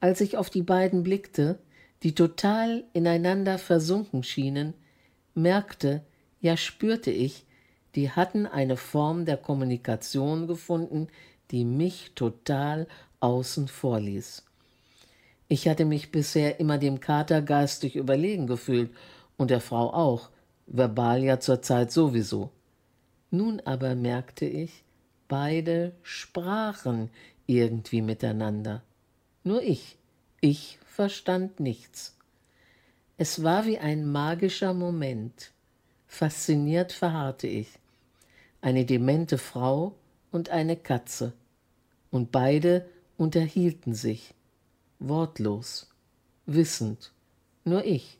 Als 0.00 0.20
ich 0.20 0.36
auf 0.36 0.50
die 0.50 0.62
beiden 0.62 1.02
blickte, 1.02 1.58
die 2.02 2.14
total 2.14 2.84
ineinander 2.92 3.58
versunken 3.58 4.22
schienen, 4.22 4.74
merkte, 5.34 6.02
ja 6.44 6.58
spürte 6.58 7.10
ich, 7.10 7.46
die 7.94 8.10
hatten 8.10 8.46
eine 8.46 8.76
Form 8.76 9.24
der 9.24 9.38
Kommunikation 9.38 10.46
gefunden, 10.46 11.08
die 11.50 11.64
mich 11.64 12.12
total 12.14 12.86
außen 13.20 13.66
vor 13.66 13.98
ließ. 13.98 14.44
Ich 15.48 15.68
hatte 15.68 15.86
mich 15.86 16.12
bisher 16.12 16.60
immer 16.60 16.76
dem 16.76 17.00
Kater 17.00 17.40
geistig 17.40 17.96
überlegen 17.96 18.46
gefühlt 18.46 18.90
und 19.38 19.50
der 19.50 19.62
Frau 19.62 19.94
auch, 19.94 20.28
verbal 20.66 21.24
ja 21.24 21.40
zur 21.40 21.62
Zeit 21.62 21.90
sowieso. 21.90 22.50
Nun 23.30 23.60
aber 23.64 23.94
merkte 23.94 24.44
ich, 24.44 24.84
beide 25.28 25.92
sprachen 26.02 27.08
irgendwie 27.46 28.02
miteinander. 28.02 28.82
Nur 29.44 29.62
ich, 29.62 29.96
ich 30.42 30.78
verstand 30.84 31.58
nichts. 31.58 32.18
Es 33.16 33.42
war 33.42 33.64
wie 33.64 33.78
ein 33.78 34.12
magischer 34.12 34.74
Moment. 34.74 35.53
Fasziniert 36.14 36.92
verharrte 36.92 37.48
ich. 37.48 37.66
Eine 38.60 38.84
demente 38.84 39.36
Frau 39.36 39.96
und 40.30 40.48
eine 40.48 40.76
Katze. 40.76 41.32
Und 42.12 42.30
beide 42.30 42.88
unterhielten 43.16 43.94
sich. 43.94 44.32
Wortlos. 45.00 45.90
Wissend. 46.46 47.10
Nur 47.64 47.84
ich. 47.84 48.16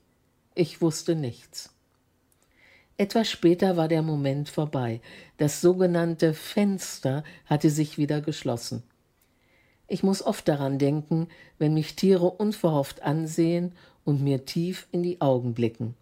Ich 0.56 0.82
wusste 0.82 1.14
nichts. 1.14 1.72
Etwas 2.96 3.30
später 3.30 3.76
war 3.76 3.86
der 3.86 4.02
Moment 4.02 4.48
vorbei. 4.48 5.00
Das 5.36 5.60
sogenannte 5.60 6.34
Fenster 6.34 7.22
hatte 7.46 7.70
sich 7.70 7.96
wieder 7.96 8.20
geschlossen. 8.20 8.82
Ich 9.86 10.02
muss 10.02 10.20
oft 10.20 10.48
daran 10.48 10.80
denken, 10.80 11.28
wenn 11.60 11.74
mich 11.74 11.94
Tiere 11.94 12.28
unverhofft 12.28 13.02
ansehen 13.02 13.70
und 14.04 14.20
mir 14.20 14.46
tief 14.46 14.88
in 14.90 15.04
die 15.04 15.20
Augen 15.20 15.54
blicken. 15.54 15.94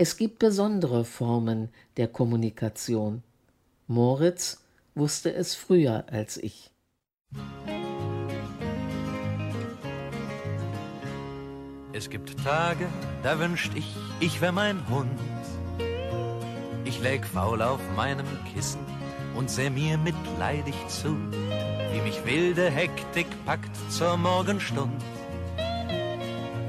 Es 0.00 0.16
gibt 0.16 0.38
besondere 0.38 1.04
Formen 1.04 1.70
der 1.96 2.06
Kommunikation. 2.06 3.24
Moritz 3.88 4.62
wusste 4.94 5.34
es 5.34 5.56
früher 5.56 6.04
als 6.08 6.36
ich. 6.36 6.70
Es 11.92 12.10
gibt 12.10 12.42
Tage, 12.44 12.86
da 13.24 13.40
wünscht 13.40 13.72
ich, 13.74 13.92
ich 14.20 14.40
wär 14.40 14.52
mein 14.52 14.88
Hund. 14.88 15.18
Ich 16.84 17.02
läg 17.02 17.26
faul 17.26 17.60
auf 17.60 17.80
meinem 17.96 18.26
Kissen 18.54 18.86
und 19.36 19.50
seh 19.50 19.68
mir 19.68 19.98
mitleidig 19.98 20.76
zu 20.86 21.16
wie 21.92 22.00
mich 22.02 22.24
wilde 22.24 22.70
Hektik 22.70 23.26
packt 23.46 23.74
zur 23.90 24.16
Morgenstund. 24.16 25.02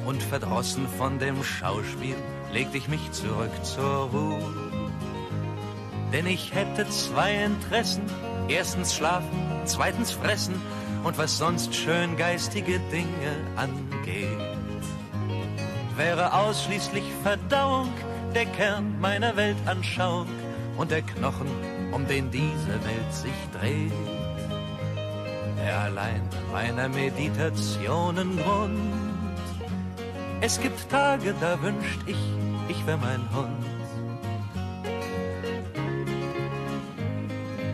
Und 0.08 0.24
verdrossen 0.24 0.88
von 0.98 1.20
dem 1.20 1.44
Schauspiel 1.44 2.16
legte 2.52 2.78
ich 2.78 2.88
mich 2.88 3.12
zurück 3.12 3.52
zur 3.64 4.10
Ruhe. 4.10 4.40
Denn 6.12 6.26
ich 6.26 6.54
hätte 6.54 6.90
zwei 6.90 7.44
Interessen, 7.44 8.04
erstens 8.48 8.96
schlafen, 8.96 9.40
zweitens 9.66 10.12
fressen 10.12 10.60
und 11.04 11.18
was 11.18 11.38
sonst 11.38 11.76
schön 11.76 12.18
geistige 12.18 12.80
Dinge 12.92 13.36
angeht. 13.56 14.60
wäre 15.96 16.34
ausschließlich 16.34 17.04
Verdauung 17.24 17.90
der 18.34 18.46
Kern 18.46 19.00
meiner 19.02 19.36
Weltanschauung 19.36 20.28
und 20.78 20.92
der 20.92 21.02
Knochen, 21.02 21.50
um 21.92 22.08
den 22.08 22.32
diese 22.32 22.74
Welt 22.86 23.14
sich 23.14 23.34
dreht. 23.60 23.92
Der 25.62 25.80
allein 25.82 26.22
meiner 26.54 26.88
Meditationen 26.88 28.38
Grund. 28.38 28.99
Es 30.42 30.60
gibt 30.62 30.90
Tage, 30.90 31.36
da 31.42 31.62
wünscht 31.62 32.00
ich, 32.06 32.18
ich 32.70 32.86
wär 32.88 32.98
mein 32.98 33.22
Hund. 33.36 33.66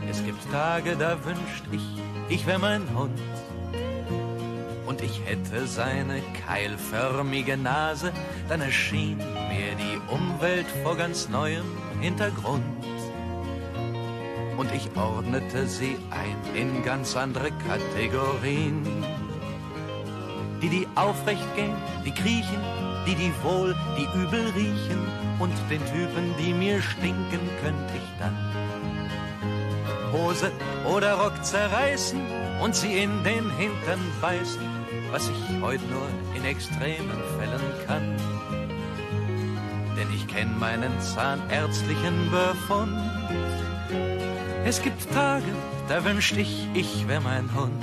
Es 0.10 0.24
gibt 0.26 0.52
Tage, 0.52 0.96
da 0.96 1.24
wünscht 1.24 1.66
ich, 1.72 1.84
ich 2.28 2.48
wär 2.48 2.58
mein 2.58 2.82
Hund 2.96 3.20
und 4.88 5.02
ich 5.02 5.22
hätte 5.26 5.68
seine 5.68 6.22
keilförmige 6.46 7.58
Nase, 7.58 8.12
dann 8.50 8.62
erschien 8.62 9.18
mir 9.18 9.76
die 9.78 10.00
Umwelt 10.14 10.68
vor 10.84 10.96
ganz 10.96 11.30
neuem 11.30 11.66
Hintergrund. 12.00 12.64
Und 14.58 14.74
ich 14.74 14.90
ordnete 14.96 15.68
sie 15.68 15.98
ein 16.12 16.56
in 16.56 16.84
ganz 16.84 17.16
andere 17.16 17.52
Kategorien. 17.68 19.06
Die, 20.66 20.70
die 20.70 20.88
aufrecht 20.96 21.56
gehen, 21.56 21.76
die 22.04 22.12
kriechen, 22.12 22.60
die, 23.06 23.14
die 23.14 23.32
wohl, 23.44 23.76
die 23.96 24.08
übel 24.18 24.50
riechen 24.56 25.00
und 25.38 25.54
den 25.70 25.86
Typen, 25.86 26.34
die 26.40 26.54
mir 26.54 26.82
stinken, 26.82 27.40
könnte 27.62 27.94
ich 27.96 28.10
dann 28.18 28.36
Hose 30.12 30.52
oder 30.92 31.14
Rock 31.14 31.44
zerreißen 31.44 32.20
und 32.64 32.74
sie 32.74 32.98
in 33.04 33.24
den 33.24 33.48
Hintern 33.58 34.00
beißen 34.22 34.76
was 35.16 35.30
ich 35.30 35.62
heute 35.62 35.86
nur 35.86 36.10
in 36.36 36.44
extremen 36.44 37.22
Fällen 37.38 37.62
kann. 37.88 38.18
Denn 39.98 40.14
ich 40.14 40.28
kenn 40.28 40.60
meinen 40.60 40.92
zahnärztlichen 41.00 42.30
Befund. 42.32 42.98
Es 44.66 44.82
gibt 44.82 45.10
Tage, 45.14 45.46
da 45.88 46.04
wünscht 46.04 46.36
ich, 46.36 46.68
ich 46.74 47.08
wär 47.08 47.22
mein 47.22 47.50
Hund. 47.56 47.82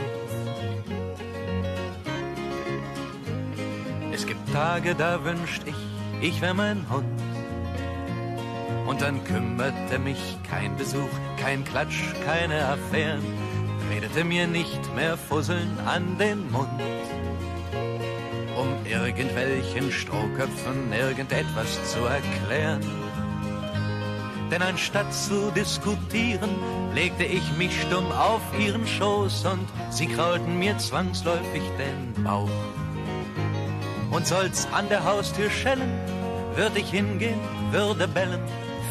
Tage, 4.52 4.94
da 4.94 5.24
wünscht 5.24 5.62
ich, 5.66 5.74
ich 6.20 6.40
wär 6.40 6.54
mein 6.54 6.86
Hund. 6.90 7.04
Und 8.86 9.00
dann 9.00 9.22
kümmerte 9.24 9.98
mich 9.98 10.38
kein 10.48 10.76
Besuch, 10.76 11.08
kein 11.36 11.64
Klatsch, 11.64 12.02
keine 12.26 12.66
Affären, 12.66 13.24
redete 13.90 14.24
mir 14.24 14.46
nicht 14.46 14.94
mehr 14.94 15.16
Fusseln 15.16 15.78
an 15.86 16.18
den 16.18 16.50
Mund 16.50 16.80
um 18.56 18.86
irgendwelchen 18.86 19.90
Strohköpfen 19.90 20.92
irgendetwas 20.92 21.92
zu 21.92 22.00
erklären. 22.04 22.80
Denn 24.50 24.62
anstatt 24.62 25.12
zu 25.14 25.50
diskutieren, 25.50 26.50
legte 26.94 27.24
ich 27.24 27.56
mich 27.56 27.72
stumm 27.82 28.12
auf 28.12 28.42
ihren 28.58 28.86
Schoß 28.86 29.46
und 29.46 29.66
sie 29.90 30.06
kraulten 30.06 30.58
mir 30.58 30.76
zwangsläufig 30.76 31.62
den 31.78 32.22
Bauch. 32.22 32.50
Und 34.12 34.26
soll's 34.26 34.68
an 34.72 34.88
der 34.90 35.04
Haustür 35.04 35.50
schellen, 35.50 35.90
würd 36.54 36.76
ich 36.76 36.90
hingehen, 36.90 37.40
würde 37.70 38.06
bellen, 38.06 38.42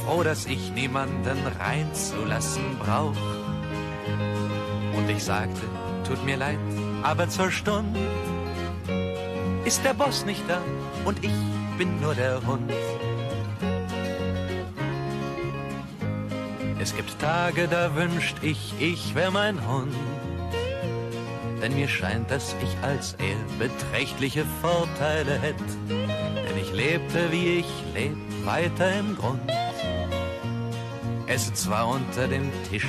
froh, 0.03 0.23
dass 0.23 0.47
ich 0.47 0.71
niemanden 0.71 1.37
reinzulassen 1.59 2.79
brauch. 2.79 3.15
Und 4.97 5.09
ich 5.09 5.23
sagte, 5.23 5.61
tut 6.07 6.25
mir 6.25 6.37
leid, 6.37 6.57
aber 7.03 7.29
zur 7.29 7.51
Stunde 7.51 7.99
ist 9.63 9.85
der 9.85 9.93
Boss 9.93 10.25
nicht 10.25 10.43
da 10.47 10.59
und 11.05 11.23
ich 11.23 11.37
bin 11.77 12.01
nur 12.01 12.15
der 12.15 12.45
Hund. 12.45 12.71
Es 16.79 16.95
gibt 16.95 17.19
Tage, 17.19 17.67
da 17.67 17.95
wünscht 17.95 18.37
ich, 18.41 18.73
ich 18.79 19.13
wär 19.13 19.29
mein 19.29 19.67
Hund. 19.67 19.93
Denn 21.61 21.75
mir 21.75 21.87
scheint, 21.87 22.31
dass 22.31 22.55
ich 22.63 22.75
als 22.81 23.15
er 23.19 23.35
beträchtliche 23.59 24.45
Vorteile 24.61 25.39
hätt. 25.39 25.55
Denn 25.87 26.57
ich 26.59 26.71
lebte, 26.73 27.31
wie 27.31 27.59
ich 27.59 27.67
leb, 27.93 28.17
weiter 28.43 28.91
im 28.99 29.15
Grund. 29.15 29.41
Esse 31.27 31.53
zwar 31.53 31.87
unter 31.87 32.27
dem 32.27 32.51
Tisch, 32.69 32.87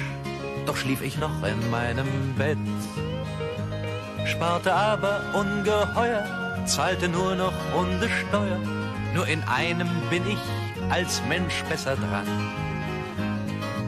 doch 0.66 0.76
schlief 0.76 1.02
ich 1.02 1.18
noch 1.18 1.42
in 1.42 1.70
meinem 1.70 2.34
Bett. 2.36 2.58
Sparte 4.24 4.72
aber 4.72 5.20
ungeheuer 5.34 6.42
zahlte 6.66 7.08
nur 7.08 7.34
noch 7.34 7.52
Hundesteuer. 7.74 8.58
Nur 9.14 9.26
in 9.26 9.42
einem 9.44 9.88
bin 10.10 10.22
ich 10.26 10.38
als 10.90 11.22
Mensch 11.28 11.62
besser 11.68 11.96
dran. 11.96 12.26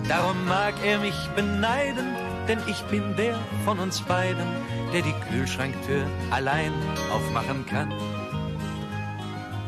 Darum 0.09 0.45
mag 0.47 0.75
er 0.85 0.99
mich 0.99 1.17
beneiden, 1.35 2.15
denn 2.47 2.59
ich 2.67 2.83
bin 2.85 3.17
der 3.17 3.35
von 3.65 3.79
uns 3.79 4.01
beiden, 4.03 4.47
der 4.95 5.03
die 5.03 5.13
Kühlschranktür 5.29 6.07
allein 6.31 6.73
aufmachen 7.13 7.67
kann. 7.67 7.91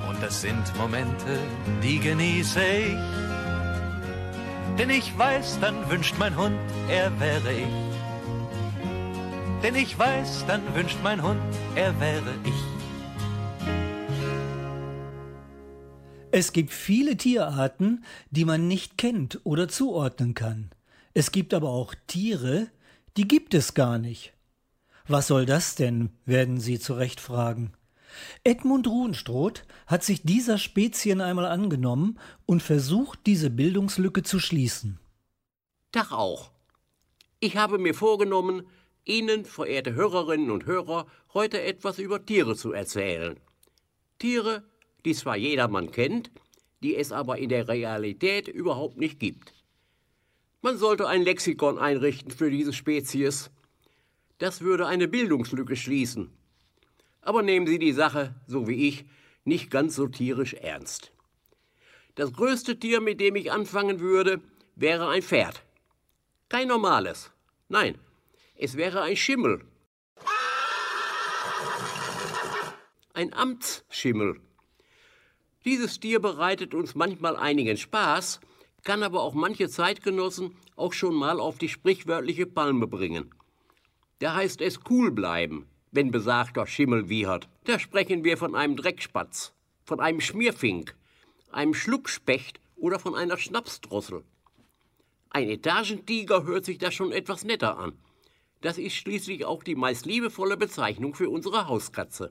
Und 0.08 0.22
das 0.22 0.40
sind 0.40 0.62
Momente, 0.76 1.40
die 1.82 1.98
genieße 1.98 2.60
ich. 2.60 2.96
Denn 4.78 4.88
ich 4.88 5.18
weiß, 5.18 5.58
dann 5.60 5.90
wünscht 5.90 6.14
mein 6.20 6.36
Hund, 6.36 6.56
er 6.88 7.18
wäre 7.18 7.52
ich. 7.52 7.66
Denn 9.64 9.74
ich 9.74 9.98
weiß, 9.98 10.44
dann 10.46 10.62
wünscht 10.76 10.98
mein 11.02 11.20
Hund, 11.20 11.40
er 11.74 11.98
wäre 11.98 12.32
ich. 12.44 12.62
Es 16.30 16.52
gibt 16.52 16.70
viele 16.70 17.16
Tierarten, 17.16 18.04
die 18.30 18.44
man 18.44 18.68
nicht 18.68 18.96
kennt 18.96 19.40
oder 19.42 19.66
zuordnen 19.66 20.34
kann. 20.34 20.70
Es 21.14 21.32
gibt 21.32 21.52
aber 21.52 21.70
auch 21.70 21.96
Tiere, 22.06 22.68
die 23.16 23.26
gibt 23.26 23.54
es 23.54 23.74
gar 23.74 23.98
nicht. 23.98 24.36
Was 25.08 25.28
soll 25.28 25.46
das 25.46 25.74
denn, 25.74 26.10
werden 26.24 26.58
Sie 26.58 26.78
zu 26.78 26.94
Recht 26.94 27.20
fragen. 27.20 27.72
Edmund 28.44 28.86
Ruhenstroth 28.86 29.64
hat 29.86 30.02
sich 30.02 30.22
dieser 30.22 30.58
Spezien 30.58 31.20
einmal 31.20 31.46
angenommen 31.46 32.18
und 32.46 32.62
versucht, 32.62 33.20
diese 33.26 33.50
Bildungslücke 33.50 34.22
zu 34.22 34.38
schließen. 34.38 34.98
Tag 35.92 36.12
auch. 36.12 36.50
Ich 37.40 37.56
habe 37.56 37.78
mir 37.78 37.94
vorgenommen, 37.94 38.66
Ihnen, 39.04 39.44
verehrte 39.44 39.94
Hörerinnen 39.94 40.50
und 40.50 40.66
Hörer, 40.66 41.06
heute 41.32 41.62
etwas 41.62 41.98
über 41.98 42.24
Tiere 42.24 42.56
zu 42.56 42.72
erzählen. 42.72 43.38
Tiere, 44.18 44.64
die 45.04 45.14
zwar 45.14 45.36
jedermann 45.36 45.92
kennt, 45.92 46.32
die 46.82 46.96
es 46.96 47.12
aber 47.12 47.38
in 47.38 47.48
der 47.48 47.68
Realität 47.68 48.48
überhaupt 48.48 48.96
nicht 48.96 49.20
gibt. 49.20 49.54
Man 50.62 50.78
sollte 50.78 51.06
ein 51.06 51.22
Lexikon 51.22 51.78
einrichten 51.78 52.32
für 52.32 52.50
diese 52.50 52.72
Spezies. 52.72 53.50
Das 54.38 54.61
würde 54.61 54.87
eine 54.87 55.09
Bildungslücke 55.09 55.77
schließen. 55.77 56.31
Aber 57.22 57.42
nehmen 57.42 57.66
Sie 57.66 57.79
die 57.79 57.92
Sache, 57.92 58.35
so 58.46 58.68
wie 58.68 58.88
ich, 58.88 59.05
nicht 59.44 59.70
ganz 59.70 59.96
so 59.96 60.07
tierisch 60.09 60.55
ernst. 60.55 61.12
Das 62.14 62.33
größte 62.33 62.79
Tier, 62.79 63.01
mit 63.01 63.20
dem 63.20 63.37
ich 63.37 63.53
anfangen 63.53 64.01
würde, 64.01 64.40
wäre 64.75 65.09
ein 65.09 65.22
Pferd. 65.22 65.62
Kein 66.49 66.68
normales. 66.68 67.31
Nein, 67.68 67.99
es 68.55 68.77
wäre 68.77 69.03
ein 69.03 69.16
Schimmel. 69.16 69.64
Ein 73.12 73.33
Amtsschimmel. 73.33 74.40
Dieses 75.64 75.99
Tier 75.99 76.20
bereitet 76.20 76.75
uns 76.75 76.94
manchmal 76.94 77.37
einigen 77.37 77.77
Spaß, 77.77 78.40
kann 78.85 79.03
aber 79.03 79.22
auch 79.22 79.35
manche 79.35 79.68
Zeitgenossen 79.68 80.57
auch 80.77 80.92
schon 80.92 81.14
mal 81.14 81.40
auf 81.40 81.59
die 81.59 81.68
sprichwörtliche 81.68 82.46
Palme 82.46 82.87
bringen. 82.87 83.35
Da 84.18 84.35
heißt 84.35 84.61
es 84.62 84.81
cool 84.88 85.11
bleiben, 85.11 85.66
wenn 85.90 86.11
besagter 86.11 86.66
Schimmel 86.66 87.09
wiehert. 87.09 87.48
Da 87.64 87.79
sprechen 87.79 88.24
wir 88.24 88.37
von 88.37 88.55
einem 88.55 88.76
Dreckspatz, 88.76 89.52
von 89.85 90.00
einem 90.00 90.20
Schmierfink, 90.20 90.96
einem 91.50 91.74
Schluckspecht 91.74 92.61
oder 92.76 92.98
von 92.98 93.14
einer 93.14 93.37
Schnapsdrossel. 93.37 94.24
Ein 95.31 95.50
Etagentiger 95.50 96.44
hört 96.44 96.64
sich 96.64 96.79
das 96.79 96.94
schon 96.94 97.12
etwas 97.12 97.44
netter 97.44 97.76
an. 97.79 97.92
Das 98.62 98.79
ist 98.79 98.94
schließlich 98.94 99.44
auch 99.44 99.62
die 99.62 99.74
meist 99.74 100.07
liebevolle 100.07 100.57
Bezeichnung 100.57 101.14
für 101.14 101.29
unsere 101.29 101.68
Hauskatze. 101.68 102.31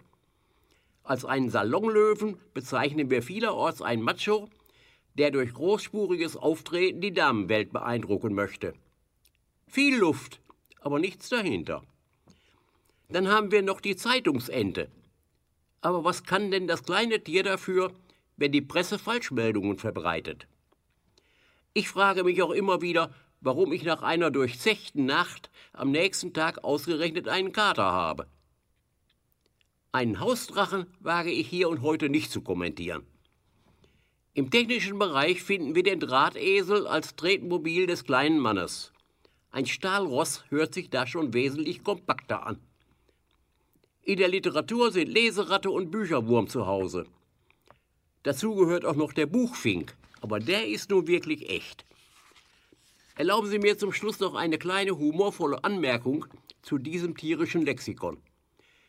Als 1.03 1.23
einen 1.23 1.51
Salonlöwen 1.51 2.37
bezeichnen 2.55 3.11
wir 3.11 3.21
vielerorts 3.21 3.83
einen 3.83 4.01
Macho, 4.01 4.49
der 5.13 5.29
durch 5.29 5.53
großspuriges 5.53 6.35
Auftreten 6.35 6.99
die 6.99 7.13
Damenwelt 7.13 7.71
beeindrucken 7.71 8.33
möchte. 8.33 8.73
Viel 9.67 9.97
Luft, 9.97 10.41
aber 10.85 10.99
nichts 10.99 11.29
dahinter. 11.29 11.81
Dann 13.09 13.27
haben 13.27 13.51
wir 13.51 13.63
noch 13.63 13.81
die 13.81 13.95
Zeitungsente. 13.95 14.87
Aber 15.81 16.03
was 16.03 16.23
kann 16.23 16.51
denn 16.51 16.67
das 16.67 16.83
kleine 16.83 17.23
Tier 17.23 17.41
dafür, 17.41 17.91
wenn 18.37 18.51
die 18.51 18.61
Presse 18.61 18.99
Falschmeldungen 18.99 19.79
verbreitet? 19.79 20.47
Ich 21.73 21.89
frage 21.89 22.23
mich 22.23 22.41
auch 22.43 22.51
immer 22.51 22.83
wieder, 22.83 23.11
warum 23.41 23.73
ich 23.73 23.83
nach 23.83 24.03
einer 24.03 24.29
durchzechten 24.29 25.05
Nacht 25.05 25.49
am 25.73 25.89
nächsten 25.89 26.33
Tag 26.33 26.63
ausgerechnet 26.63 27.27
einen 27.27 27.51
Kater 27.51 27.91
habe. 27.91 28.27
Einen 29.91 30.19
Hausdrachen 30.19 30.85
wage 30.99 31.31
ich 31.31 31.47
hier 31.47 31.67
und 31.67 31.81
heute 31.81 32.09
nicht 32.09 32.31
zu 32.31 32.41
kommentieren. 32.41 33.07
Im 34.35 34.51
technischen 34.51 34.99
Bereich 34.99 35.41
finden 35.41 35.73
wir 35.73 35.83
den 35.83 35.99
Drahtesel 35.99 36.85
als 36.85 37.15
Tretmobil 37.15 37.87
des 37.87 38.03
kleinen 38.03 38.37
Mannes. 38.37 38.91
Ein 39.55 39.67
Stahlross 39.67 40.43
hört 40.49 40.73
sich 40.73 40.89
da 40.89 41.07
schon 41.07 41.33
wesentlich 41.33 41.81
kompakter 41.81 42.45
an. 42.45 42.59
In 44.03 44.17
der 44.17 44.27
Literatur 44.27 44.91
sind 44.91 45.07
Leseratte 45.07 45.71
und 45.71 45.91
Bücherwurm 45.91 46.49
zu 46.49 46.67
Hause. 46.67 47.05
Dazu 48.23 48.53
gehört 48.55 48.83
auch 48.83 48.97
noch 48.97 49.13
der 49.13 49.27
Buchfink, 49.27 49.95
aber 50.19 50.41
der 50.41 50.67
ist 50.67 50.89
nun 50.89 51.07
wirklich 51.07 51.49
echt. 51.49 51.85
Erlauben 53.15 53.47
Sie 53.47 53.59
mir 53.59 53.77
zum 53.77 53.93
Schluss 53.93 54.19
noch 54.19 54.35
eine 54.35 54.57
kleine 54.57 54.97
humorvolle 54.97 55.63
Anmerkung 55.63 56.25
zu 56.61 56.77
diesem 56.77 57.15
tierischen 57.15 57.61
Lexikon. 57.61 58.17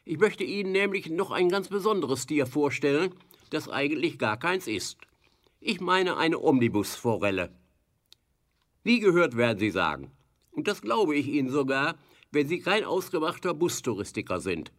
Ich 0.05 0.19
möchte 0.19 0.43
Ihnen 0.43 0.73
nämlich 0.73 1.09
noch 1.09 1.31
ein 1.31 1.49
ganz 1.49 1.69
besonderes 1.69 2.27
Tier 2.27 2.45
vorstellen, 2.45 3.15
das 3.51 3.69
eigentlich 3.69 4.19
gar 4.19 4.37
keins 4.37 4.67
ist. 4.67 4.99
Ich 5.61 5.81
meine 5.81 6.17
eine 6.17 6.41
Omnibusforelle. 6.41 7.55
Wie 8.83 8.99
gehört, 8.99 9.37
werden 9.37 9.61
Sie 9.61 9.71
sagen. 9.71 10.11
Und 10.57 10.66
das 10.66 10.83
glaube 10.83 11.14
ich 11.14 11.29
Ihnen 11.29 11.51
sogar, 11.51 11.95
wenn 12.33 12.49
Sie 12.49 12.59
kein 12.59 12.85
ausgemachter 12.85 13.55
Bustouristiker 13.55 14.40
sind. 14.40 14.73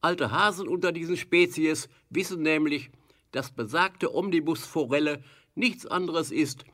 Alte 0.00 0.32
Hasen 0.32 0.66
unter 0.66 0.90
diesen 0.90 1.16
Spezies 1.16 1.88
wissen 2.10 2.42
nämlich, 2.42 2.90
dass 3.30 3.52
besagte 3.52 4.12
Omnibusforelle 4.12 5.22
nichts 5.54 5.86
anderes 5.86 6.32
ist 6.32 6.64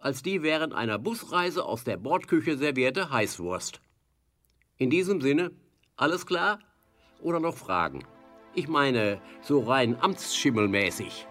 als 0.00 0.22
die 0.22 0.42
während 0.42 0.74
einer 0.74 0.98
Busreise 0.98 1.64
aus 1.64 1.84
der 1.84 1.96
Bordküche 1.96 2.56
servierte 2.56 3.10
Heißwurst. 3.10 3.80
In 4.76 4.90
diesem 4.90 5.20
Sinne, 5.20 5.50
alles 5.96 6.26
klar? 6.26 6.60
Oder 7.20 7.40
noch 7.40 7.56
Fragen? 7.56 8.04
Ich 8.54 8.68
meine, 8.68 9.20
so 9.42 9.60
rein 9.60 10.00
amtsschimmelmäßig. 10.00 11.26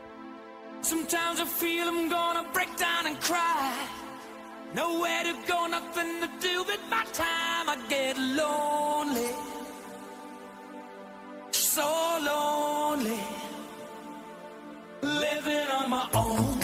Sometimes 0.82 1.40
I 1.40 1.46
feel 1.46 1.88
I'm 1.88 2.10
gonna 2.10 2.44
break 2.54 2.70
down 2.78 3.08
and 3.08 3.20
cry. 3.22 4.07
Nowhere 4.74 5.24
to 5.24 5.34
go, 5.48 5.68
nothing 5.68 6.22
to 6.22 6.30
do 6.40 6.64
with 6.64 6.80
my 6.90 7.04
time. 7.14 7.70
I 7.70 7.78
get 7.90 8.18
lonely, 8.18 9.30
so 11.52 11.88
lonely, 12.22 13.20
living 15.02 15.68
on 15.70 15.90
my 15.90 16.10
own. 16.14 16.60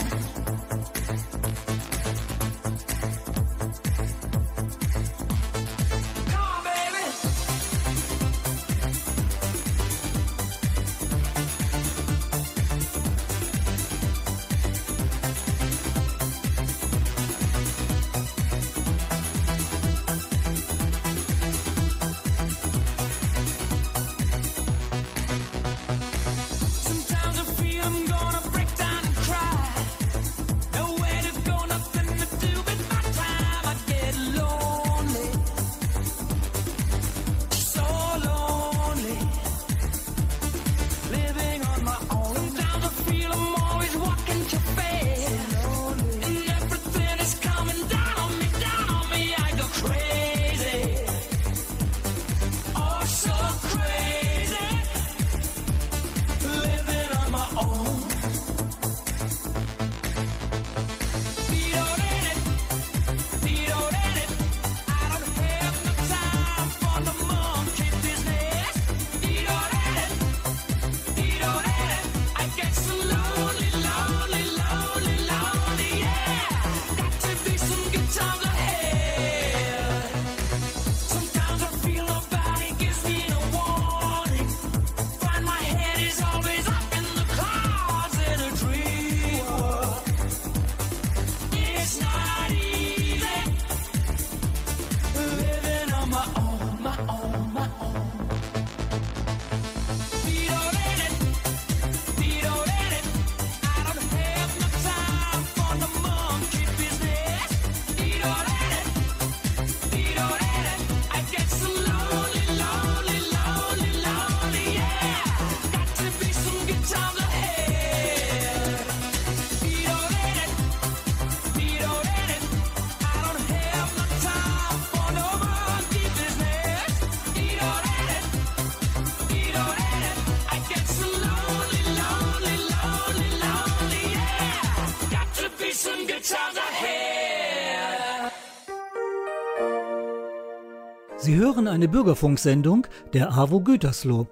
Eine 141.74 141.88
Bürgerfunksendung 141.88 142.86
der 143.14 143.32
AWO 143.32 143.60
Gütersloh. 143.60 144.28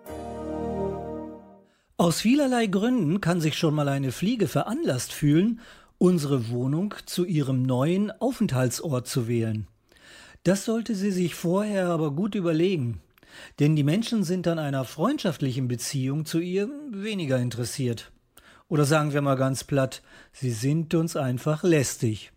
Aus 1.97 2.21
vielerlei 2.21 2.67
Gründen 2.67 3.21
kann 3.21 3.41
sich 3.41 3.59
schon 3.59 3.75
mal 3.75 3.89
eine 3.89 4.13
Fliege 4.13 4.47
veranlasst 4.47 5.13
fühlen, 5.13 5.59
unsere 5.99 6.51
Wohnung 6.51 6.95
zu 7.05 7.25
ihrem 7.25 7.63
neuen 7.63 8.13
Aufenthaltsort 8.13 9.09
zu 9.09 9.27
wählen. 9.27 9.67
Das 10.45 10.65
sollte 10.65 10.95
sie 10.95 11.11
sich 11.11 11.35
vorher 11.35 11.89
aber 11.89 12.13
gut 12.13 12.37
überlegen, 12.37 13.01
denn 13.59 13.75
die 13.75 13.83
Menschen 13.85 14.23
sind 14.23 14.47
an 14.47 14.61
einer 14.61 14.85
freundschaftlichen 14.85 15.67
Beziehung 15.67 16.25
zu 16.25 16.39
ihr 16.39 16.69
weniger 16.93 17.39
interessiert. 17.39 18.13
Oder 18.69 18.85
sagen 18.85 19.13
wir 19.13 19.21
mal 19.21 19.37
ganz 19.37 19.65
platt, 19.65 20.01
sie 20.33 20.53
sind 20.53 20.95
uns 20.95 21.17
einfach 21.17 21.65
lästig. 21.65 22.31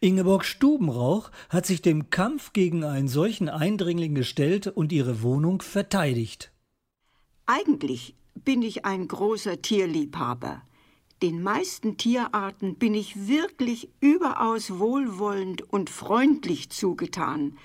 Ingeborg 0.00 0.44
Stubenrauch 0.44 1.30
hat 1.48 1.66
sich 1.66 1.82
dem 1.82 2.10
Kampf 2.10 2.52
gegen 2.52 2.84
einen 2.84 3.08
solchen 3.08 3.48
Eindringling 3.48 4.14
gestellt 4.14 4.66
und 4.66 4.92
ihre 4.92 5.22
Wohnung 5.22 5.62
verteidigt. 5.62 6.52
Eigentlich 7.46 8.14
bin 8.34 8.62
ich 8.62 8.84
ein 8.84 9.08
großer 9.08 9.60
Tierliebhaber. 9.62 10.62
Den 11.22 11.42
meisten 11.42 11.96
Tierarten 11.96 12.76
bin 12.76 12.94
ich 12.94 13.28
wirklich 13.28 13.90
überaus 14.00 14.78
wohlwollend 14.78 15.62
und 15.62 15.88
freundlich 15.88 16.70
zugetan. 16.70 17.58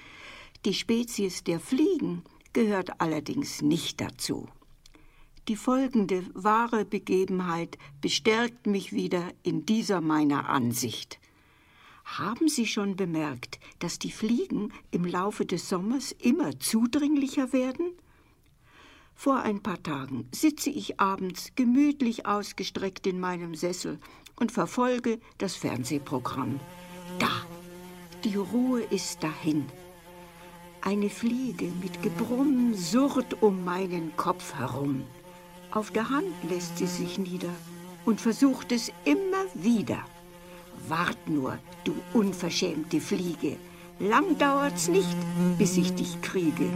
Die 0.65 0.73
Spezies 0.73 1.43
der 1.43 1.60
Fliegen 1.60 2.23
gehört 2.53 3.01
allerdings 3.01 3.62
nicht 3.62 3.99
dazu. 4.01 4.47
Die 5.47 5.56
folgende 5.56 6.23
wahre 6.34 6.84
Begebenheit 6.84 7.77
bestärkt 8.01 8.67
mich 8.67 8.91
wieder 8.91 9.23
in 9.43 9.65
dieser 9.65 10.01
meiner 10.01 10.49
Ansicht. 10.49 11.19
Haben 12.15 12.47
Sie 12.47 12.65
schon 12.65 12.95
bemerkt, 12.95 13.59
dass 13.79 13.99
die 13.99 14.11
Fliegen 14.11 14.71
im 14.91 15.03
Laufe 15.03 15.45
des 15.45 15.67
Sommers 15.67 16.13
immer 16.13 16.57
zudringlicher 16.57 17.51
werden? 17.51 17.91
Vor 19.13 19.39
ein 19.41 19.61
paar 19.61 19.83
Tagen 19.83 20.27
sitze 20.31 20.69
ich 20.69 20.99
abends 21.01 21.51
gemütlich 21.55 22.25
ausgestreckt 22.25 23.05
in 23.07 23.19
meinem 23.19 23.55
Sessel 23.55 23.99
und 24.37 24.53
verfolge 24.53 25.19
das 25.37 25.55
Fernsehprogramm. 25.55 26.59
Da, 27.19 27.29
die 28.23 28.35
Ruhe 28.35 28.81
ist 28.83 29.21
dahin. 29.21 29.65
Eine 30.81 31.09
Fliege 31.09 31.65
mit 31.81 32.01
Gebrumm 32.01 32.73
surrt 32.73 33.43
um 33.43 33.65
meinen 33.65 34.15
Kopf 34.15 34.55
herum. 34.55 35.03
Auf 35.71 35.91
der 35.91 36.09
Hand 36.09 36.33
lässt 36.49 36.77
sie 36.77 36.87
sich 36.87 37.19
nieder 37.19 37.53
und 38.05 38.21
versucht 38.21 38.71
es 38.71 38.91
immer 39.03 39.45
wieder. 39.53 40.03
Wart 40.87 41.27
nur, 41.27 41.57
du 41.83 41.93
unverschämte 42.13 43.01
Fliege, 43.01 43.57
lang 43.99 44.37
dauert's 44.37 44.87
nicht, 44.87 45.17
bis 45.57 45.77
ich 45.77 45.93
dich 45.93 46.21
kriege. 46.21 46.69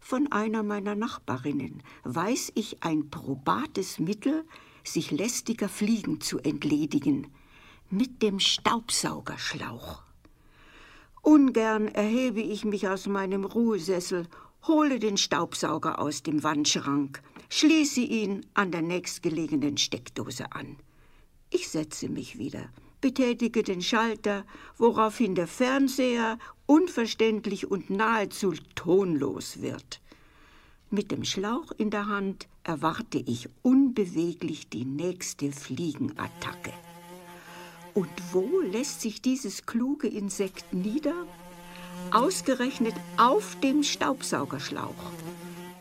Von 0.00 0.30
einer 0.30 0.62
meiner 0.62 0.94
Nachbarinnen 0.94 1.82
weiß 2.04 2.52
ich 2.54 2.82
ein 2.82 3.10
probates 3.10 3.98
Mittel, 3.98 4.44
sich 4.84 5.10
lästiger 5.10 5.68
Fliegen 5.68 6.20
zu 6.20 6.38
entledigen, 6.38 7.28
mit 7.90 8.22
dem 8.22 8.38
Staubsaugerschlauch. 8.38 10.02
Ungern 11.22 11.88
erhebe 11.88 12.40
ich 12.40 12.64
mich 12.64 12.86
aus 12.88 13.06
meinem 13.06 13.44
Ruhesessel, 13.44 14.28
hole 14.66 15.00
den 15.00 15.16
Staubsauger 15.16 15.98
aus 15.98 16.22
dem 16.22 16.42
Wandschrank, 16.44 17.20
schließe 17.48 18.00
ihn 18.00 18.46
an 18.54 18.70
der 18.70 18.82
nächstgelegenen 18.82 19.76
Steckdose 19.76 20.52
an. 20.52 20.76
Ich 21.58 21.70
setze 21.70 22.10
mich 22.10 22.36
wieder, 22.36 22.68
betätige 23.00 23.62
den 23.62 23.80
Schalter, 23.80 24.44
woraufhin 24.76 25.34
der 25.34 25.46
Fernseher 25.46 26.38
unverständlich 26.66 27.70
und 27.70 27.88
nahezu 27.88 28.52
tonlos 28.74 29.62
wird. 29.62 30.02
Mit 30.90 31.10
dem 31.10 31.24
Schlauch 31.24 31.72
in 31.78 31.88
der 31.88 32.08
Hand 32.08 32.46
erwarte 32.62 33.16
ich 33.16 33.48
unbeweglich 33.62 34.68
die 34.68 34.84
nächste 34.84 35.50
Fliegenattacke. 35.50 36.74
Und 37.94 38.10
wo 38.32 38.60
lässt 38.60 39.00
sich 39.00 39.22
dieses 39.22 39.64
kluge 39.64 40.08
Insekt 40.08 40.74
nieder? 40.74 41.26
Ausgerechnet 42.10 42.94
auf 43.16 43.58
dem 43.60 43.82
Staubsaugerschlauch. 43.82 45.10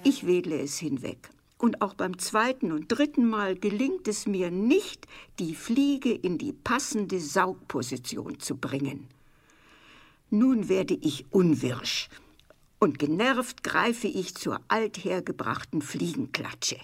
Ich 0.06 0.26
wedle 0.26 0.58
es 0.58 0.78
hinweg. 0.78 1.35
Und 1.58 1.82
auch 1.82 1.94
beim 1.94 2.18
zweiten 2.20 2.72
und 2.72 2.90
dritten 2.90 3.28
Mal 3.28 3.56
gelingt 3.56 4.08
es 4.08 4.28
mir 4.28 4.52
nicht, 4.52 5.08
die 5.40 5.56
Fliege 5.56 6.14
in 6.14 6.38
die 6.38 6.54
passende 6.54 7.20
Saugposition 7.20 8.40
zu 8.40 8.58
bringen. 8.58 9.08
Nun 10.30 10.68
werde 10.68 10.96
ich 10.96 11.26
unwirsch 11.32 12.10
und 12.80 13.00
genervt 13.00 13.64
greife 13.64 14.08
ich 14.08 14.36
zur 14.36 14.60
althergebrachten 14.68 15.82
Fliegenklatsche. 15.82 16.78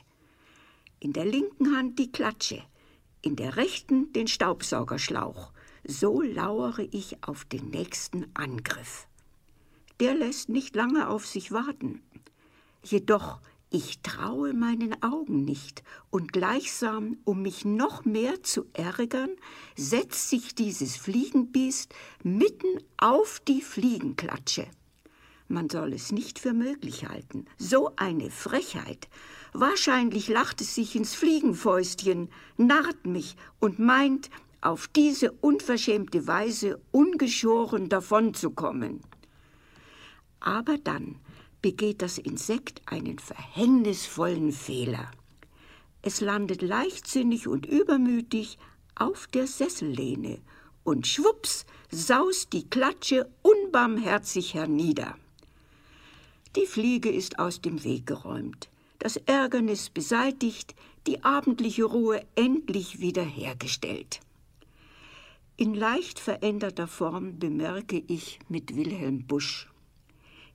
In 1.00 1.14
der 1.14 1.26
linken 1.26 1.76
Hand 1.76 2.00
die 2.00 2.12
Klatsche, 2.12 2.64
in 3.22 3.36
der 3.36 3.58
rechten 3.58 4.12
den 4.14 4.28
Staubsaugerschlauch. 4.28 5.52
So 5.84 6.22
lauere 6.22 6.88
ich 6.92 7.24
auf 7.24 7.46
den 7.46 7.70
nächsten 7.70 8.28
Angriff. 8.36 9.08
Der 10.00 10.16
lässt 10.16 10.50
nicht 10.50 10.76
lange 10.76 11.10
auf 11.10 11.28
sich 11.28 11.52
warten. 11.52 12.02
Jedoch 12.84 13.40
ich 13.74 14.02
traue 14.02 14.54
meinen 14.54 15.02
Augen 15.02 15.46
nicht, 15.46 15.82
und 16.10 16.34
gleichsam, 16.34 17.18
um 17.24 17.42
mich 17.42 17.64
noch 17.64 18.04
mehr 18.04 18.44
zu 18.44 18.66
ärgern, 18.74 19.30
setzt 19.78 20.30
sich 20.30 20.54
dieses 20.56 20.98
Fliegenbiest 20.98 21.96
mitten 22.22 22.84
auf 22.98 23.42
die 23.48 23.62
Fliegenklatsche. 23.62 24.68
Man 25.48 25.70
soll 25.70 25.94
es 25.94 26.12
nicht 26.12 26.38
für 26.38 26.52
möglich 26.52 27.08
halten. 27.08 27.46
So 27.58 27.94
eine 27.96 28.30
Frechheit. 28.30 29.08
Wahrscheinlich 29.54 30.28
lacht 30.28 30.60
es 30.60 30.76
sich 30.76 30.96
ins 30.98 31.16
Fliegenfäustchen, 31.16 32.30
narrt 32.58 33.06
mich 33.06 33.38
und 33.62 33.80
meint, 33.80 34.30
auf 34.60 34.90
diese 34.90 35.32
unverschämte 35.32 36.28
Weise 36.28 36.80
ungeschoren 36.92 37.88
davonzukommen. 37.88 39.02
Aber 40.42 40.78
dann 40.78 41.16
begeht 41.62 42.02
das 42.02 42.18
Insekt 42.18 42.82
einen 42.86 43.20
verhängnisvollen 43.20 44.52
Fehler. 44.52 45.12
Es 46.02 46.22
landet 46.22 46.62
leichtsinnig 46.62 47.48
und 47.48 47.66
übermütig 47.66 48.58
auf 48.96 49.28
der 49.28 49.48
Sessellehne 49.48 50.40
und 50.84 51.08
schwups 51.08 51.66
saust 51.92 52.54
die 52.54 52.68
Klatsche 52.70 53.30
unbarmherzig 53.42 54.54
hernieder. 54.54 55.16
Die 56.56 56.66
Fliege 56.66 57.10
ist 57.10 57.40
aus 57.40 57.62
dem 57.62 57.84
Weg 57.84 58.08
geräumt, 58.08 58.70
das 59.00 59.18
Ärgernis 59.18 59.90
beseitigt, 59.90 60.76
die 61.08 61.24
abendliche 61.24 61.86
Ruhe 61.86 62.26
endlich 62.36 63.00
wiederhergestellt. 63.00 64.20
In 65.58 65.74
leicht 65.76 66.20
veränderter 66.20 66.88
Form 66.88 67.40
bemerke 67.40 68.04
ich 68.08 68.40
mit 68.50 68.76
Wilhelm 68.76 69.28
Busch. 69.28 69.71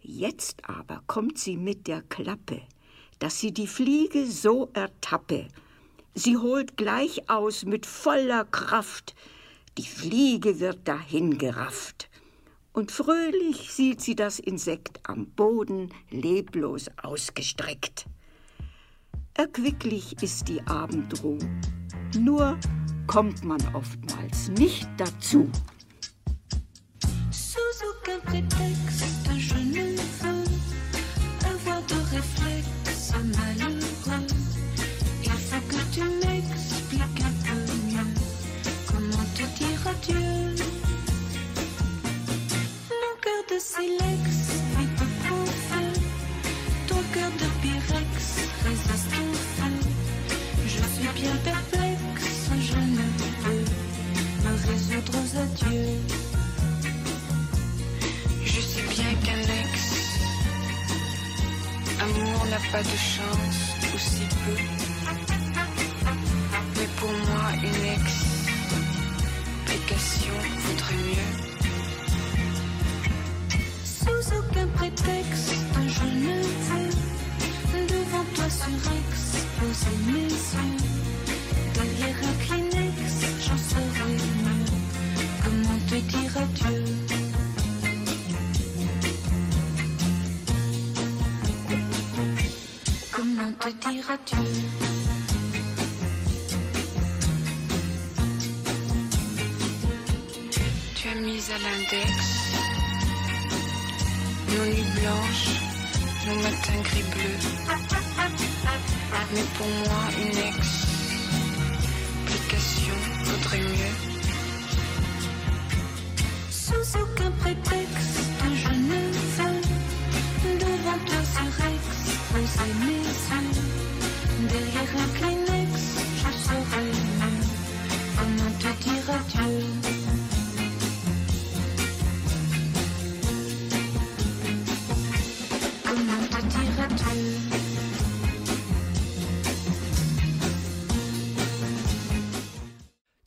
Jetzt 0.08 0.68
aber 0.68 1.02
kommt 1.08 1.36
sie 1.36 1.56
mit 1.56 1.88
der 1.88 2.00
Klappe, 2.00 2.62
dass 3.18 3.40
sie 3.40 3.52
die 3.52 3.66
Fliege 3.66 4.24
so 4.24 4.70
ertappe. 4.72 5.48
Sie 6.14 6.36
holt 6.36 6.76
gleich 6.76 7.28
aus 7.28 7.64
mit 7.64 7.86
voller 7.86 8.44
Kraft, 8.44 9.16
die 9.76 9.84
Fliege 9.84 10.60
wird 10.60 10.86
dahingerafft 10.86 12.08
und 12.72 12.92
fröhlich 12.92 13.72
sieht 13.72 14.00
sie 14.00 14.14
das 14.14 14.38
Insekt 14.38 15.00
am 15.02 15.26
Boden 15.26 15.90
leblos 16.10 16.86
ausgestreckt. 17.02 18.06
Erquicklich 19.34 20.22
ist 20.22 20.46
die 20.46 20.64
Abendruh, 20.68 21.38
nur 22.16 22.56
kommt 23.08 23.42
man 23.42 23.60
oftmals 23.74 24.50
nicht 24.50 24.88
dazu. 24.98 25.50
Sous 27.32 27.76
prétexte, 28.24 29.15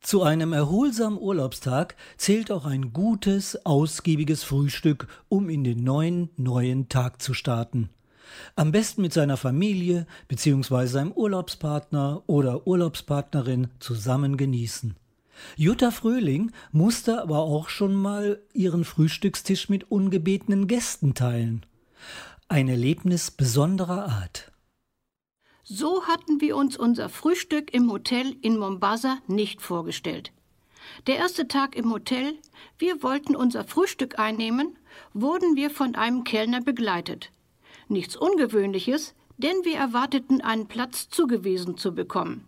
Zu 0.09 0.23
einem 0.23 0.53
erholsamen 0.53 1.19
Urlaubstag 1.19 1.95
zählt 2.17 2.49
auch 2.49 2.65
ein 2.65 2.93
gutes, 2.93 3.63
ausgiebiges 3.63 4.43
Frühstück, 4.43 5.05
um 5.27 5.49
in 5.49 5.63
den 5.63 5.83
neuen, 5.83 6.31
neuen 6.35 6.89
Tag 6.89 7.21
zu 7.21 7.35
starten. 7.35 7.91
Am 8.55 8.71
besten 8.71 9.03
mit 9.03 9.13
seiner 9.13 9.37
Familie 9.37 10.07
bzw. 10.27 10.87
seinem 10.87 11.11
Urlaubspartner 11.11 12.23
oder 12.25 12.65
Urlaubspartnerin 12.65 13.67
zusammen 13.79 14.35
genießen. 14.35 14.95
Jutta 15.55 15.91
Fröhling 15.91 16.53
musste 16.71 17.21
aber 17.21 17.41
auch 17.41 17.69
schon 17.69 17.93
mal 17.93 18.39
ihren 18.51 18.85
Frühstückstisch 18.85 19.69
mit 19.69 19.91
ungebetenen 19.91 20.65
Gästen 20.65 21.13
teilen. 21.13 21.67
Ein 22.47 22.67
Erlebnis 22.67 23.29
besonderer 23.29 24.05
Art. 24.09 24.48
So 25.71 26.07
hatten 26.07 26.41
wir 26.41 26.57
uns 26.57 26.77
unser 26.77 27.09
Frühstück 27.09 27.71
im 27.75 27.91
Hotel 27.91 28.35
in 28.41 28.57
Mombasa 28.57 29.19
nicht 29.27 29.61
vorgestellt. 29.61 30.31
Der 31.05 31.17
erste 31.17 31.47
Tag 31.47 31.75
im 31.75 31.91
Hotel, 31.93 32.33
wir 32.79 33.03
wollten 33.03 33.35
unser 33.35 33.63
Frühstück 33.63 34.17
einnehmen, 34.17 34.79
wurden 35.13 35.55
wir 35.55 35.69
von 35.69 35.93
einem 35.93 36.23
Kellner 36.23 36.61
begleitet. 36.61 37.29
Nichts 37.87 38.15
Ungewöhnliches, 38.15 39.13
denn 39.37 39.63
wir 39.63 39.77
erwarteten 39.77 40.41
einen 40.41 40.67
Platz 40.67 41.07
zugewiesen 41.07 41.77
zu 41.77 41.93
bekommen. 41.93 42.47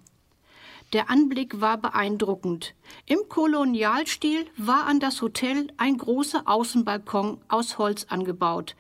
Der 0.92 1.12
Anblick 1.12 1.62
war 1.62 1.78
beeindruckend. 1.78 2.74
Im 3.06 3.20
Kolonialstil 3.30 4.48
war 4.58 4.88
an 4.88 5.00
das 5.00 5.22
Hotel 5.22 5.68
ein 5.78 6.00
großer 6.00 6.48
Außenbalkon 6.48 7.40
aus 7.50 7.78
Holz 7.78 8.08
angebaut, 8.10 8.76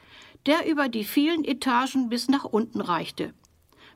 der 0.47 0.67
über 0.67 0.89
die 0.89 1.03
vielen 1.03 1.45
Etagen 1.45 2.09
bis 2.09 2.27
nach 2.27 2.45
unten 2.45 2.81
reichte. 2.81 3.35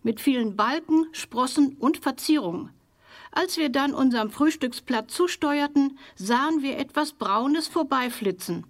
Mit 0.05 0.21
vielen 0.21 0.55
Balken, 0.55 1.07
Sprossen 1.13 1.77
und 1.79 1.97
Verzierungen. 1.97 2.69
Als 3.31 3.57
wir 3.57 3.69
dann 3.69 3.95
unserem 3.95 4.29
Frühstücksplatz 4.29 5.11
zusteuerten, 5.11 5.97
sahen 6.15 6.61
wir 6.61 6.77
etwas 6.77 7.13
Braunes 7.13 7.67
vorbeiflitzen. 7.67 8.67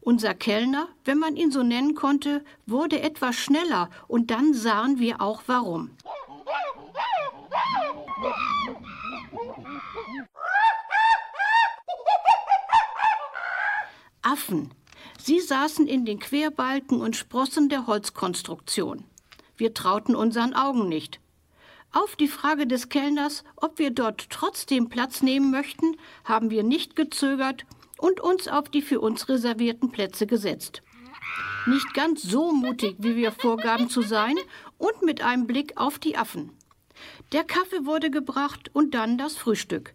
Unser 0.00 0.32
Kellner, 0.32 0.88
wenn 1.04 1.18
man 1.18 1.36
ihn 1.36 1.50
so 1.50 1.62
nennen 1.62 1.94
konnte, 1.94 2.42
wurde 2.64 3.02
etwas 3.02 3.36
schneller 3.36 3.90
und 4.08 4.30
dann 4.30 4.54
sahen 4.54 4.98
wir 4.98 5.20
auch 5.20 5.42
warum. 5.44 5.90
Affen. 14.22 14.70
Sie 15.18 15.38
saßen 15.38 15.86
in 15.86 16.06
den 16.06 16.18
Querbalken 16.18 17.02
und 17.02 17.14
Sprossen 17.14 17.68
der 17.68 17.86
Holzkonstruktion. 17.86 19.04
Wir 19.62 19.74
trauten 19.74 20.16
unseren 20.16 20.54
Augen 20.54 20.88
nicht. 20.88 21.20
Auf 21.92 22.16
die 22.16 22.26
Frage 22.26 22.66
des 22.66 22.88
Kellners, 22.88 23.44
ob 23.54 23.78
wir 23.78 23.92
dort 23.92 24.28
trotzdem 24.28 24.88
Platz 24.88 25.22
nehmen 25.22 25.52
möchten, 25.52 25.96
haben 26.24 26.50
wir 26.50 26.64
nicht 26.64 26.96
gezögert 26.96 27.64
und 27.96 28.18
uns 28.18 28.48
auf 28.48 28.68
die 28.68 28.82
für 28.82 28.98
uns 29.00 29.28
reservierten 29.28 29.92
Plätze 29.92 30.26
gesetzt. 30.26 30.82
Nicht 31.66 31.94
ganz 31.94 32.22
so 32.22 32.50
mutig, 32.50 32.96
wie 32.98 33.14
wir 33.14 33.30
vorgaben 33.30 33.88
zu 33.88 34.02
sein, 34.02 34.34
und 34.78 35.00
mit 35.02 35.22
einem 35.22 35.46
Blick 35.46 35.76
auf 35.76 36.00
die 36.00 36.16
Affen. 36.16 36.50
Der 37.30 37.44
Kaffee 37.44 37.86
wurde 37.86 38.10
gebracht 38.10 38.68
und 38.72 38.94
dann 38.94 39.16
das 39.16 39.36
Frühstück. 39.36 39.94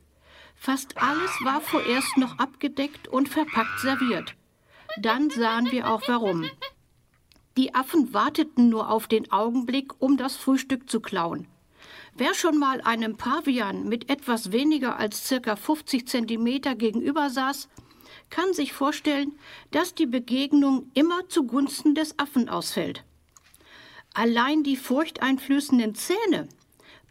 Fast 0.55 0.95
alles 0.95 1.31
war 1.43 1.59
vorerst 1.59 2.15
noch 2.15 2.39
abgedeckt 2.39 3.09
und 3.09 3.27
verpackt 3.27 3.81
serviert. 3.81 4.33
Dann 5.01 5.29
sahen 5.29 5.69
wir 5.71 5.89
auch 5.89 6.03
warum. 6.07 6.45
Die 7.57 7.73
Affen 7.73 8.13
warteten 8.13 8.69
nur 8.69 8.91
auf 8.91 9.07
den 9.07 9.31
Augenblick, 9.31 9.91
um 9.99 10.15
das 10.15 10.35
Frühstück 10.35 10.87
zu 10.87 10.99
klauen. 10.99 11.47
Wer 12.15 12.35
schon 12.35 12.59
mal 12.59 12.81
einem 12.81 13.17
Pavian 13.17 13.89
mit 13.89 14.11
etwas 14.11 14.51
weniger 14.51 14.97
als 14.97 15.27
circa 15.27 15.55
50 15.55 16.07
Zentimeter 16.07 16.75
gegenüber 16.75 17.31
saß, 17.31 17.67
kann 18.29 18.53
sich 18.53 18.73
vorstellen, 18.73 19.33
dass 19.71 19.95
die 19.95 20.05
Begegnung 20.05 20.91
immer 20.93 21.27
zugunsten 21.29 21.95
des 21.95 22.19
Affen 22.19 22.47
ausfällt. 22.47 23.03
Allein 24.13 24.61
die 24.61 24.77
furchteinflößenden 24.77 25.95
Zähne, 25.95 26.47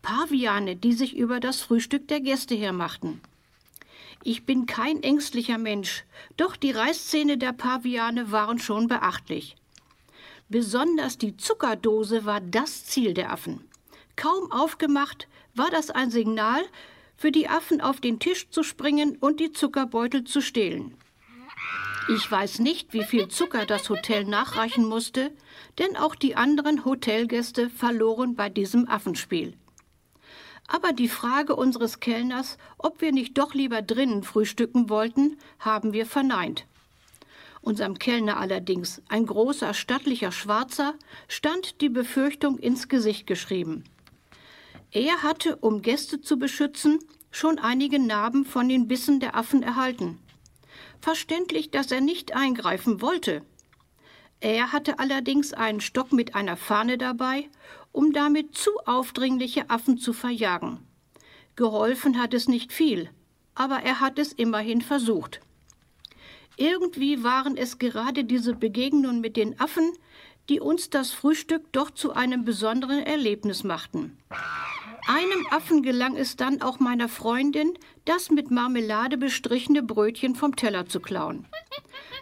Paviane, 0.01 0.77
die 0.77 0.93
sich 0.93 1.17
über 1.17 1.41
das 1.41 1.61
Frühstück 1.61 2.07
der 2.07 2.21
Gäste 2.21 2.55
hermachten. 2.55 3.21
Ich 4.23 4.45
bin 4.45 4.67
kein 4.67 5.03
ängstlicher 5.03 5.59
Mensch, 5.59 6.05
doch 6.37 6.55
die 6.55 6.71
Reißzähne 6.71 7.37
der 7.37 7.53
Paviane 7.53 8.31
waren 8.31 8.61
schon 8.61 8.87
beachtlich. 8.87 9.57
Besonders 10.49 11.19
die 11.19 11.37
Zuckerdose 11.37 12.25
war 12.25 12.41
das 12.41 12.85
Ziel 12.87 13.15
der 13.15 13.33
Affen. 13.33 13.69
Kaum 14.15 14.53
aufgemacht, 14.53 15.27
war 15.55 15.71
das 15.71 15.91
ein 15.91 16.11
Signal, 16.11 16.63
für 17.17 17.33
die 17.33 17.49
Affen 17.49 17.81
auf 17.81 18.01
den 18.01 18.21
Tisch 18.21 18.49
zu 18.51 18.63
springen 18.63 19.17
und 19.19 19.41
die 19.41 19.53
Zuckerbeutel 19.53 20.25
zu 20.25 20.41
stehlen. 20.41 20.95
Ich 22.09 22.31
weiß 22.31 22.61
nicht, 22.61 22.93
wie 22.93 23.03
viel 23.03 23.27
Zucker 23.27 23.67
das 23.67 23.91
Hotel 23.91 24.25
nachreichen 24.25 24.85
musste, 24.85 25.33
denn 25.79 25.97
auch 25.97 26.15
die 26.15 26.37
anderen 26.37 26.85
Hotelgäste 26.85 27.69
verloren 27.69 28.37
bei 28.37 28.49
diesem 28.49 28.89
Affenspiel. 28.89 29.55
Aber 30.69 30.93
die 30.93 31.09
Frage 31.09 31.57
unseres 31.57 31.99
Kellners, 31.99 32.59
ob 32.79 33.01
wir 33.01 33.11
nicht 33.11 33.37
doch 33.39 33.55
lieber 33.55 33.83
drinnen 33.83 34.23
frühstücken 34.23 34.89
wollten, 34.89 35.37
haben 35.59 35.93
wir 35.93 36.07
verneint. 36.07 36.67
Unserem 37.67 37.99
Kellner 37.99 38.37
allerdings, 38.37 39.03
ein 39.09 39.27
großer, 39.27 39.75
stattlicher 39.75 40.31
Schwarzer, 40.31 40.95
stand 41.27 41.81
die 41.81 41.89
Befürchtung 41.89 42.59
ins 42.59 42.87
Gesicht 42.87 43.27
geschrieben. 43.27 43.83
Er 44.93 45.25
hatte, 45.25 45.57
um 45.57 45.83
Gäste 45.83 46.21
zu 46.21 46.39
beschützen, 46.39 47.01
schon 47.33 47.59
einige 47.59 47.99
Narben 47.99 48.45
von 48.45 48.69
den 48.69 48.87
Bissen 48.87 49.19
der 49.19 49.35
Affen 49.35 49.65
erhalten. 49.65 50.21
Verständlich, 51.01 51.73
dass 51.73 51.91
er 51.91 52.01
nicht 52.01 52.37
eingreifen 52.37 53.01
wollte. 53.01 53.43
Er 54.39 54.71
hatte 54.71 55.01
allerdings 55.01 55.53
einen 55.53 55.81
Stock 55.81 56.13
mit 56.13 56.37
einer 56.37 56.57
Fahne 56.57 56.99
dabei, 56.99 57.49
um 57.91 58.13
damit 58.13 58.55
zu 58.55 58.71
aufdringliche 58.85 59.71
Affen 59.71 59.99
zu 59.99 60.13
verjagen. 60.13 60.87
Geholfen 61.57 62.23
hat 62.23 62.33
es 62.33 62.47
nicht 62.47 62.73
viel, 62.73 63.11
aber 63.57 63.81
er 63.83 63.99
hat 63.99 64.21
es 64.21 64.33
immerhin 64.33 64.83
versucht. 64.83 65.41
Irgendwie 66.57 67.23
waren 67.23 67.57
es 67.57 67.79
gerade 67.79 68.25
diese 68.25 68.55
Begegnungen 68.55 69.21
mit 69.21 69.37
den 69.37 69.61
Affen, 69.61 69.93
die 70.49 70.61
uns 70.61 70.91
das 70.91 71.11
Frühstück 71.11 71.71
doch 71.73 71.91
zu 71.91 72.13
einem 72.13 72.45
besonderen 72.45 73.01
Erlebnis 73.01 73.65
machten. 73.65 74.17
Einem 75.07 75.47
Affen 75.51 75.83
gelang 75.83 76.17
es 76.17 76.37
dann 76.37 76.63
auch 76.63 76.81
meiner 76.81 77.09
Freundin, 77.09 77.75
das 78.05 78.31
mit 78.31 78.51
Marmelade 78.51 79.19
bestrichene 79.19 79.83
Brötchen 79.83 80.35
vom 80.35 80.57
Teller 80.57 80.87
zu 80.87 81.01
klauen. 81.01 81.47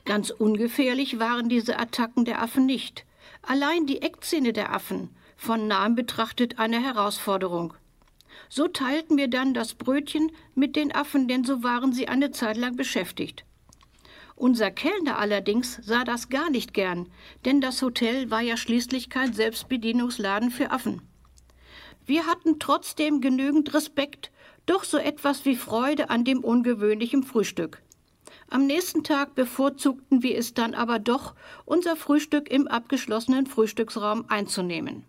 Ganz 0.05 0.31
ungefährlich 0.31 1.18
waren 1.18 1.49
diese 1.49 1.79
Attacken 1.79 2.25
der 2.25 2.42
Affen 2.42 2.66
nicht. 2.66 3.05
Allein 3.42 3.87
die 3.87 4.03
Eckzähne 4.03 4.53
der 4.53 4.73
Affen, 4.73 5.11
von 5.37 5.66
nahem 5.66 5.94
betrachtet 5.94 6.59
eine 6.59 6.83
Herausforderung. 6.83 7.75
So 8.49 8.68
teilten 8.68 9.16
wir 9.16 9.29
dann 9.29 9.55
das 9.55 9.75
Brötchen 9.75 10.33
mit 10.55 10.77
den 10.77 10.94
Affen, 10.94 11.29
denn 11.29 11.44
so 11.44 11.62
waren 11.62 11.92
sie 11.92 12.09
eine 12.09 12.31
Zeit 12.33 12.57
lang 12.57 12.77
beschäftigt. 12.77 13.44
Unser 14.44 14.70
Kellner 14.70 15.18
allerdings 15.18 15.80
sah 15.83 16.04
das 16.04 16.28
gar 16.28 16.50
nicht 16.50 16.74
gern, 16.74 17.09
denn 17.46 17.62
das 17.62 17.80
Hotel 17.80 18.30
war 18.30 18.42
ja 18.42 18.59
schließlich 18.59 19.09
kein 19.09 19.33
Selbstbedienungsladen 19.33 20.50
für 20.50 20.70
Affen. 20.70 21.00
Wir 22.04 22.26
hatten 22.26 22.59
trotzdem 22.59 23.22
genügend 23.22 23.72
Respekt, 23.72 24.30
doch 24.66 24.85
so 24.85 24.98
etwas 24.98 25.46
wie 25.46 25.57
Freude 25.57 26.11
an 26.11 26.24
dem 26.24 26.44
ungewöhnlichen 26.44 27.22
Frühstück. 27.22 27.80
Am 28.50 28.66
nächsten 28.66 29.02
Tag 29.02 29.35
bevorzugten 29.35 30.22
wir 30.22 30.37
es 30.37 30.52
dann 30.52 30.74
aber 30.74 30.98
doch, 30.98 31.35
unser 31.64 31.96
Frühstück 31.96 32.50
im 32.50 32.68
abgeschlossenen 32.68 33.46
Frühstücksraum 33.46 34.26
einzunehmen. 34.28 35.04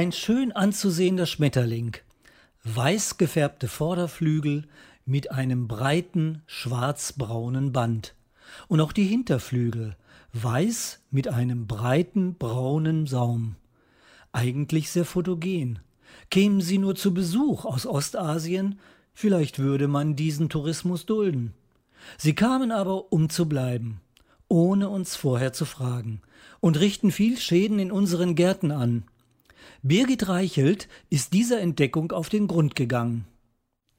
Ein 0.00 0.12
schön 0.12 0.50
anzusehender 0.52 1.26
Schmetterling, 1.26 1.94
weiß 2.64 3.18
gefärbte 3.18 3.68
Vorderflügel 3.68 4.64
mit 5.04 5.30
einem 5.30 5.68
breiten 5.68 6.40
schwarzbraunen 6.46 7.72
Band 7.72 8.14
und 8.68 8.80
auch 8.80 8.92
die 8.92 9.04
Hinterflügel 9.04 9.96
weiß 10.32 11.00
mit 11.10 11.28
einem 11.28 11.66
breiten 11.66 12.36
braunen 12.36 13.06
Saum. 13.06 13.56
Eigentlich 14.32 14.90
sehr 14.90 15.04
fotogen. 15.04 15.80
Kämen 16.30 16.62
sie 16.62 16.78
nur 16.78 16.94
zu 16.94 17.12
Besuch 17.12 17.66
aus 17.66 17.84
Ostasien, 17.84 18.78
vielleicht 19.12 19.58
würde 19.58 19.86
man 19.86 20.16
diesen 20.16 20.48
Tourismus 20.48 21.04
dulden. 21.04 21.52
Sie 22.16 22.34
kamen 22.34 22.72
aber, 22.72 23.12
um 23.12 23.28
zu 23.28 23.46
bleiben, 23.46 24.00
ohne 24.48 24.88
uns 24.88 25.14
vorher 25.14 25.52
zu 25.52 25.66
fragen, 25.66 26.22
und 26.60 26.80
richten 26.80 27.10
viel 27.10 27.36
Schäden 27.36 27.78
in 27.78 27.92
unseren 27.92 28.34
Gärten 28.34 28.70
an. 28.70 29.04
Birgit 29.82 30.28
Reichelt 30.28 30.88
ist 31.08 31.32
dieser 31.32 31.60
Entdeckung 31.60 32.12
auf 32.12 32.28
den 32.28 32.46
Grund 32.46 32.74
gegangen. 32.74 33.26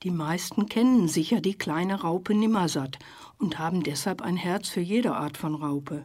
Die 0.03 0.11
meisten 0.11 0.65
kennen 0.65 1.07
sicher 1.07 1.41
die 1.41 1.55
kleine 1.55 2.01
Raupe 2.01 2.33
Nimmersatt 2.33 2.97
und 3.37 3.59
haben 3.59 3.83
deshalb 3.83 4.21
ein 4.21 4.35
Herz 4.35 4.69
für 4.69 4.81
jede 4.81 5.15
Art 5.15 5.37
von 5.37 5.53
Raupe. 5.53 6.03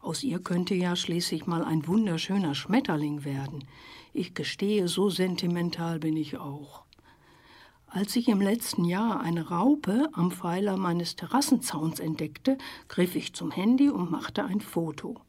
Aus 0.00 0.22
ihr 0.22 0.40
könnte 0.40 0.74
ja 0.74 0.96
schließlich 0.96 1.46
mal 1.46 1.64
ein 1.64 1.86
wunderschöner 1.86 2.54
Schmetterling 2.54 3.24
werden. 3.24 3.64
Ich 4.12 4.34
gestehe, 4.34 4.88
so 4.88 5.10
sentimental 5.10 5.98
bin 6.00 6.16
ich 6.16 6.38
auch. 6.38 6.84
Als 7.86 8.16
ich 8.16 8.28
im 8.28 8.40
letzten 8.40 8.84
Jahr 8.84 9.20
eine 9.20 9.48
Raupe 9.48 10.08
am 10.12 10.30
Pfeiler 10.30 10.76
meines 10.76 11.16
Terrassenzauns 11.16 12.00
entdeckte, 12.00 12.58
griff 12.88 13.14
ich 13.14 13.32
zum 13.32 13.50
Handy 13.50 13.90
und 13.90 14.10
machte 14.10 14.44
ein 14.44 14.60
Foto. 14.60 15.20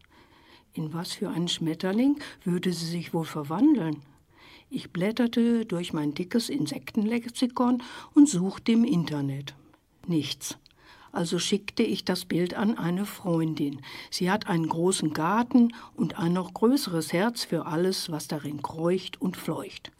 In 0.77 0.93
was 0.93 1.13
für 1.13 1.29
einen 1.29 1.47
Schmetterling 1.47 2.19
würde 2.43 2.71
sie 2.71 2.85
sich 2.85 3.11
wohl 3.11 3.25
verwandeln? 3.25 4.03
Ich 4.69 4.91
blätterte 4.91 5.65
durch 5.65 5.91
mein 5.91 6.13
dickes 6.13 6.49
Insektenlexikon 6.49 7.81
und 8.13 8.29
suchte 8.29 8.73
im 8.73 8.83
Internet. 8.83 9.55
Nichts. 10.05 10.59
Also 11.11 11.39
schickte 11.39 11.81
ich 11.81 12.05
das 12.05 12.25
Bild 12.25 12.53
an 12.53 12.77
eine 12.77 13.07
Freundin. 13.07 13.81
Sie 14.11 14.29
hat 14.29 14.45
einen 14.45 14.69
großen 14.69 15.13
Garten 15.13 15.73
und 15.95 16.19
ein 16.19 16.33
noch 16.33 16.53
größeres 16.53 17.11
Herz 17.11 17.43
für 17.43 17.65
alles, 17.65 18.11
was 18.11 18.27
darin 18.27 18.61
kreucht 18.61 19.19
und 19.19 19.35
fleucht. 19.35 19.91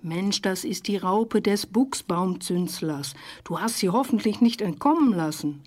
Mensch, 0.00 0.42
das 0.42 0.62
ist 0.62 0.86
die 0.86 0.98
Raupe 0.98 1.42
des 1.42 1.66
Buchsbaumzünstlers. 1.66 3.14
Du 3.42 3.58
hast 3.58 3.78
sie 3.78 3.88
hoffentlich 3.90 4.40
nicht 4.40 4.60
entkommen 4.60 5.12
lassen. 5.12 5.64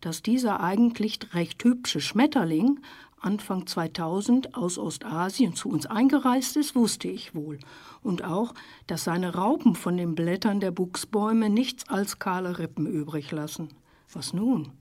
Dass 0.00 0.22
dieser 0.22 0.60
eigentlich 0.60 1.18
recht 1.34 1.64
hübsche 1.64 2.00
Schmetterling 2.00 2.78
Anfang 3.22 3.68
2000 3.68 4.56
aus 4.56 4.78
Ostasien 4.78 5.54
zu 5.54 5.68
uns 5.68 5.86
eingereist 5.86 6.56
ist, 6.56 6.74
wusste 6.74 7.06
ich 7.06 7.36
wohl. 7.36 7.60
Und 8.02 8.24
auch, 8.24 8.52
dass 8.88 9.04
seine 9.04 9.34
Raupen 9.34 9.76
von 9.76 9.96
den 9.96 10.16
Blättern 10.16 10.58
der 10.58 10.72
Buchsbäume 10.72 11.48
nichts 11.48 11.88
als 11.88 12.18
kahle 12.18 12.58
Rippen 12.58 12.86
übrig 12.86 13.30
lassen. 13.30 13.68
Was 14.12 14.32
nun? 14.32 14.72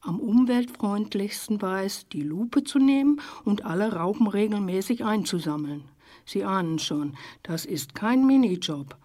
Am 0.00 0.18
umweltfreundlichsten 0.18 1.62
war 1.62 1.82
es, 1.84 2.08
die 2.08 2.22
Lupe 2.22 2.64
zu 2.64 2.80
nehmen 2.80 3.20
und 3.44 3.64
alle 3.64 3.92
Raupen 3.92 4.26
regelmäßig 4.26 5.04
einzusammeln. 5.04 5.84
Sie 6.24 6.44
ahnen 6.44 6.80
schon, 6.80 7.16
das 7.44 7.64
ist 7.64 7.94
kein 7.94 8.26
Minijob. 8.26 8.96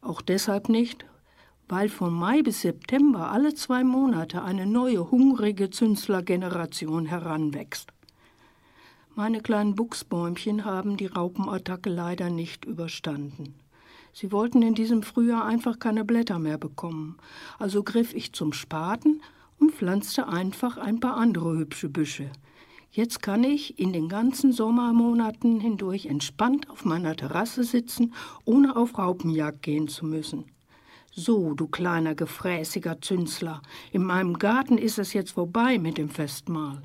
Auch 0.00 0.22
deshalb 0.22 0.68
nicht, 0.68 1.04
weil 1.70 1.88
von 1.88 2.12
Mai 2.12 2.42
bis 2.42 2.62
September 2.62 3.30
alle 3.30 3.54
zwei 3.54 3.84
Monate 3.84 4.42
eine 4.42 4.66
neue 4.66 5.12
hungrige 5.12 5.70
Zünslergeneration 5.70 7.06
heranwächst. 7.06 7.92
Meine 9.14 9.40
kleinen 9.40 9.76
Buchsbäumchen 9.76 10.64
haben 10.64 10.96
die 10.96 11.06
Raupenattacke 11.06 11.88
leider 11.88 12.28
nicht 12.28 12.64
überstanden. 12.64 13.54
Sie 14.12 14.32
wollten 14.32 14.62
in 14.62 14.74
diesem 14.74 15.04
Frühjahr 15.04 15.44
einfach 15.44 15.78
keine 15.78 16.04
Blätter 16.04 16.40
mehr 16.40 16.58
bekommen, 16.58 17.18
also 17.60 17.84
griff 17.84 18.14
ich 18.14 18.32
zum 18.32 18.52
Spaten 18.52 19.22
und 19.60 19.70
pflanzte 19.70 20.26
einfach 20.26 20.76
ein 20.76 20.98
paar 20.98 21.16
andere 21.16 21.56
hübsche 21.56 21.88
Büsche. 21.88 22.32
Jetzt 22.90 23.22
kann 23.22 23.44
ich 23.44 23.78
in 23.78 23.92
den 23.92 24.08
ganzen 24.08 24.52
Sommermonaten 24.52 25.60
hindurch 25.60 26.06
entspannt 26.06 26.68
auf 26.68 26.84
meiner 26.84 27.14
Terrasse 27.14 27.62
sitzen, 27.62 28.12
ohne 28.44 28.74
auf 28.74 28.98
Raupenjagd 28.98 29.62
gehen 29.62 29.86
zu 29.86 30.04
müssen. 30.04 30.46
So, 31.12 31.54
du 31.54 31.66
kleiner 31.66 32.14
gefräßiger 32.14 33.00
Zünsler, 33.00 33.62
in 33.90 34.04
meinem 34.04 34.38
Garten 34.38 34.78
ist 34.78 34.98
es 34.98 35.12
jetzt 35.12 35.32
vorbei 35.32 35.78
mit 35.78 35.98
dem 35.98 36.08
Festmahl. 36.08 36.82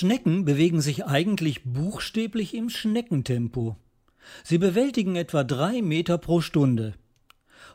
Schnecken 0.00 0.46
bewegen 0.46 0.80
sich 0.80 1.04
eigentlich 1.04 1.62
buchstäblich 1.62 2.54
im 2.54 2.70
Schneckentempo. 2.70 3.76
Sie 4.42 4.56
bewältigen 4.56 5.14
etwa 5.14 5.44
drei 5.44 5.82
Meter 5.82 6.16
pro 6.16 6.40
Stunde. 6.40 6.94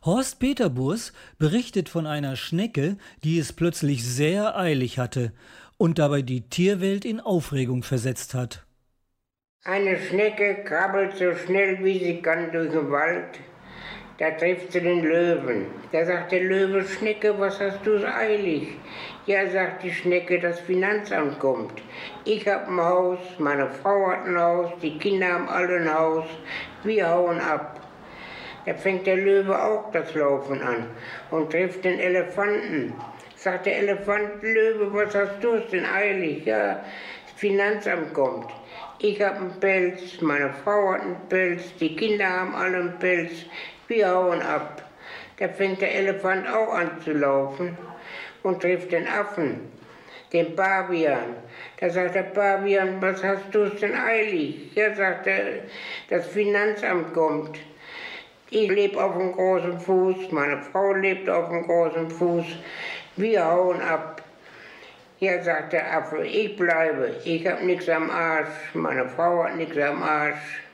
Horst 0.04 0.40
Peterburs 0.40 1.14
berichtet 1.38 1.88
von 1.88 2.08
einer 2.08 2.36
Schnecke, 2.36 2.98
die 3.24 3.38
es 3.38 3.54
plötzlich 3.54 4.04
sehr 4.04 4.58
eilig 4.58 4.98
hatte 4.98 5.34
und 5.78 6.00
dabei 6.00 6.24
die 6.24 6.50
Tierwelt 6.50 7.06
in 7.06 7.20
Aufregung 7.20 7.84
versetzt 7.84 8.34
hat. 8.34 8.66
Eine 9.64 10.00
Schnecke 10.00 10.64
krabbelt 10.64 11.18
so 11.18 11.36
schnell 11.36 11.84
wie 11.84 12.00
sie 12.00 12.24
kann 12.24 12.52
durch 12.52 12.72
den 12.72 12.90
Wald. 12.90 13.40
Da 14.18 14.32
trifft 14.32 14.72
sie 14.72 14.80
den 14.80 15.04
Löwen. 15.04 15.66
Da 15.92 16.06
sagt 16.06 16.32
der 16.32 16.40
Löwe, 16.44 16.86
Schnecke, 16.86 17.38
was 17.38 17.60
hast 17.60 17.86
du 17.86 17.98
so 18.00 18.08
eilig? 18.08 18.70
Ja, 19.26 19.46
sagt 19.50 19.84
die 19.84 19.92
Schnecke, 19.92 20.40
das 20.40 20.62
Finanzamt 20.62 21.38
kommt. 21.40 21.82
Ich 22.24 22.48
hab 22.48 22.70
ein 22.70 22.80
Haus, 22.80 23.20
meine 23.40 23.70
Frau 23.70 24.08
hat 24.08 24.26
ein 24.26 24.40
Haus, 24.40 24.72
die 24.82 24.98
Kinder 25.00 25.34
haben 25.34 25.50
alle 25.50 25.82
ein 25.82 25.94
Haus. 25.94 26.24
Wir 26.86 27.10
hauen 27.10 27.42
ab. 27.42 27.82
Da 28.66 28.74
fängt 28.74 29.06
der 29.06 29.18
Löwe 29.18 29.62
auch 29.62 29.92
das 29.92 30.16
Laufen 30.16 30.62
an 30.62 30.88
und 31.30 31.52
trifft 31.52 31.84
den 31.84 32.00
Elefanten. 32.00 32.94
Sagt 33.36 33.66
der 33.66 33.80
Elefant, 33.80 34.42
Löwe, 34.42 34.94
was 34.94 35.14
hast 35.14 35.44
du 35.44 35.60
denn 35.72 35.86
eilig? 35.86 36.46
Ja, 36.46 36.76
das 37.26 37.34
Finanzamt 37.36 38.14
kommt. 38.14 38.50
Ich 39.00 39.22
hab 39.22 39.36
einen 39.36 39.60
Pelz, 39.60 40.22
meine 40.22 40.54
Frau 40.64 40.94
hat 40.94 41.02
einen 41.02 41.18
Pelz, 41.28 41.76
die 41.82 41.98
Kinder 41.98 42.30
haben 42.30 42.56
alle 42.56 42.78
einen 42.78 42.98
Pelz. 42.98 43.46
Wir 43.88 44.10
hauen 44.10 44.42
ab. 44.42 44.82
Da 45.38 45.48
fängt 45.50 45.82
der 45.82 45.94
Elefant 45.94 46.48
auch 46.48 46.74
an 46.74 47.00
zu 47.04 47.12
laufen 47.12 47.78
und 48.42 48.62
trifft 48.62 48.92
den 48.92 49.08
Affen, 49.08 49.72
den 50.34 50.56
Pavian. 50.56 51.36
Da 51.80 51.90
sagt 51.90 52.16
der 52.16 52.24
Pavian, 52.24 53.02
was 53.02 53.24
hast 53.24 53.54
du 53.54 53.70
denn 53.70 53.94
eilig? 53.94 54.74
Ja, 54.76 54.96
sagt 54.96 55.28
er, 55.28 55.64
das 56.10 56.26
Finanzamt 56.28 57.14
kommt. 57.14 57.60
Ich 58.50 58.70
lebe 58.70 59.04
auf 59.04 59.16
einem 59.16 59.34
großen 59.34 59.80
Fuß, 59.80 60.32
meine 60.32 60.62
Frau 60.62 60.94
lebt 60.94 61.30
auf 61.30 61.50
einem 61.50 61.68
großen 61.68 62.10
Fuß. 62.10 62.46
Wir 63.18 63.46
hauen 63.46 63.82
ab. 63.82 64.22
Ja, 65.20 65.42
sagt 65.44 65.74
der 65.74 65.98
Affe, 65.98 66.26
ich 66.26 66.56
bleibe. 66.56 67.16
Ich 67.24 67.48
hab 67.48 67.62
nichts 67.62 67.88
am 67.90 68.10
Arsch. 68.10 68.74
Meine 68.74 69.08
Frau 69.10 69.44
hat 69.44 69.56
nichts 69.56 69.78
am 69.78 70.04
Arsch. 70.04 70.65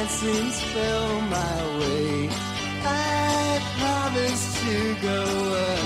fancies 0.00 0.62
fell 0.72 1.20
my 1.20 1.78
way. 1.78 2.28
I 2.82 3.60
promised 3.78 4.56
to 4.62 4.94
go 5.02 5.24
away. 5.48 5.79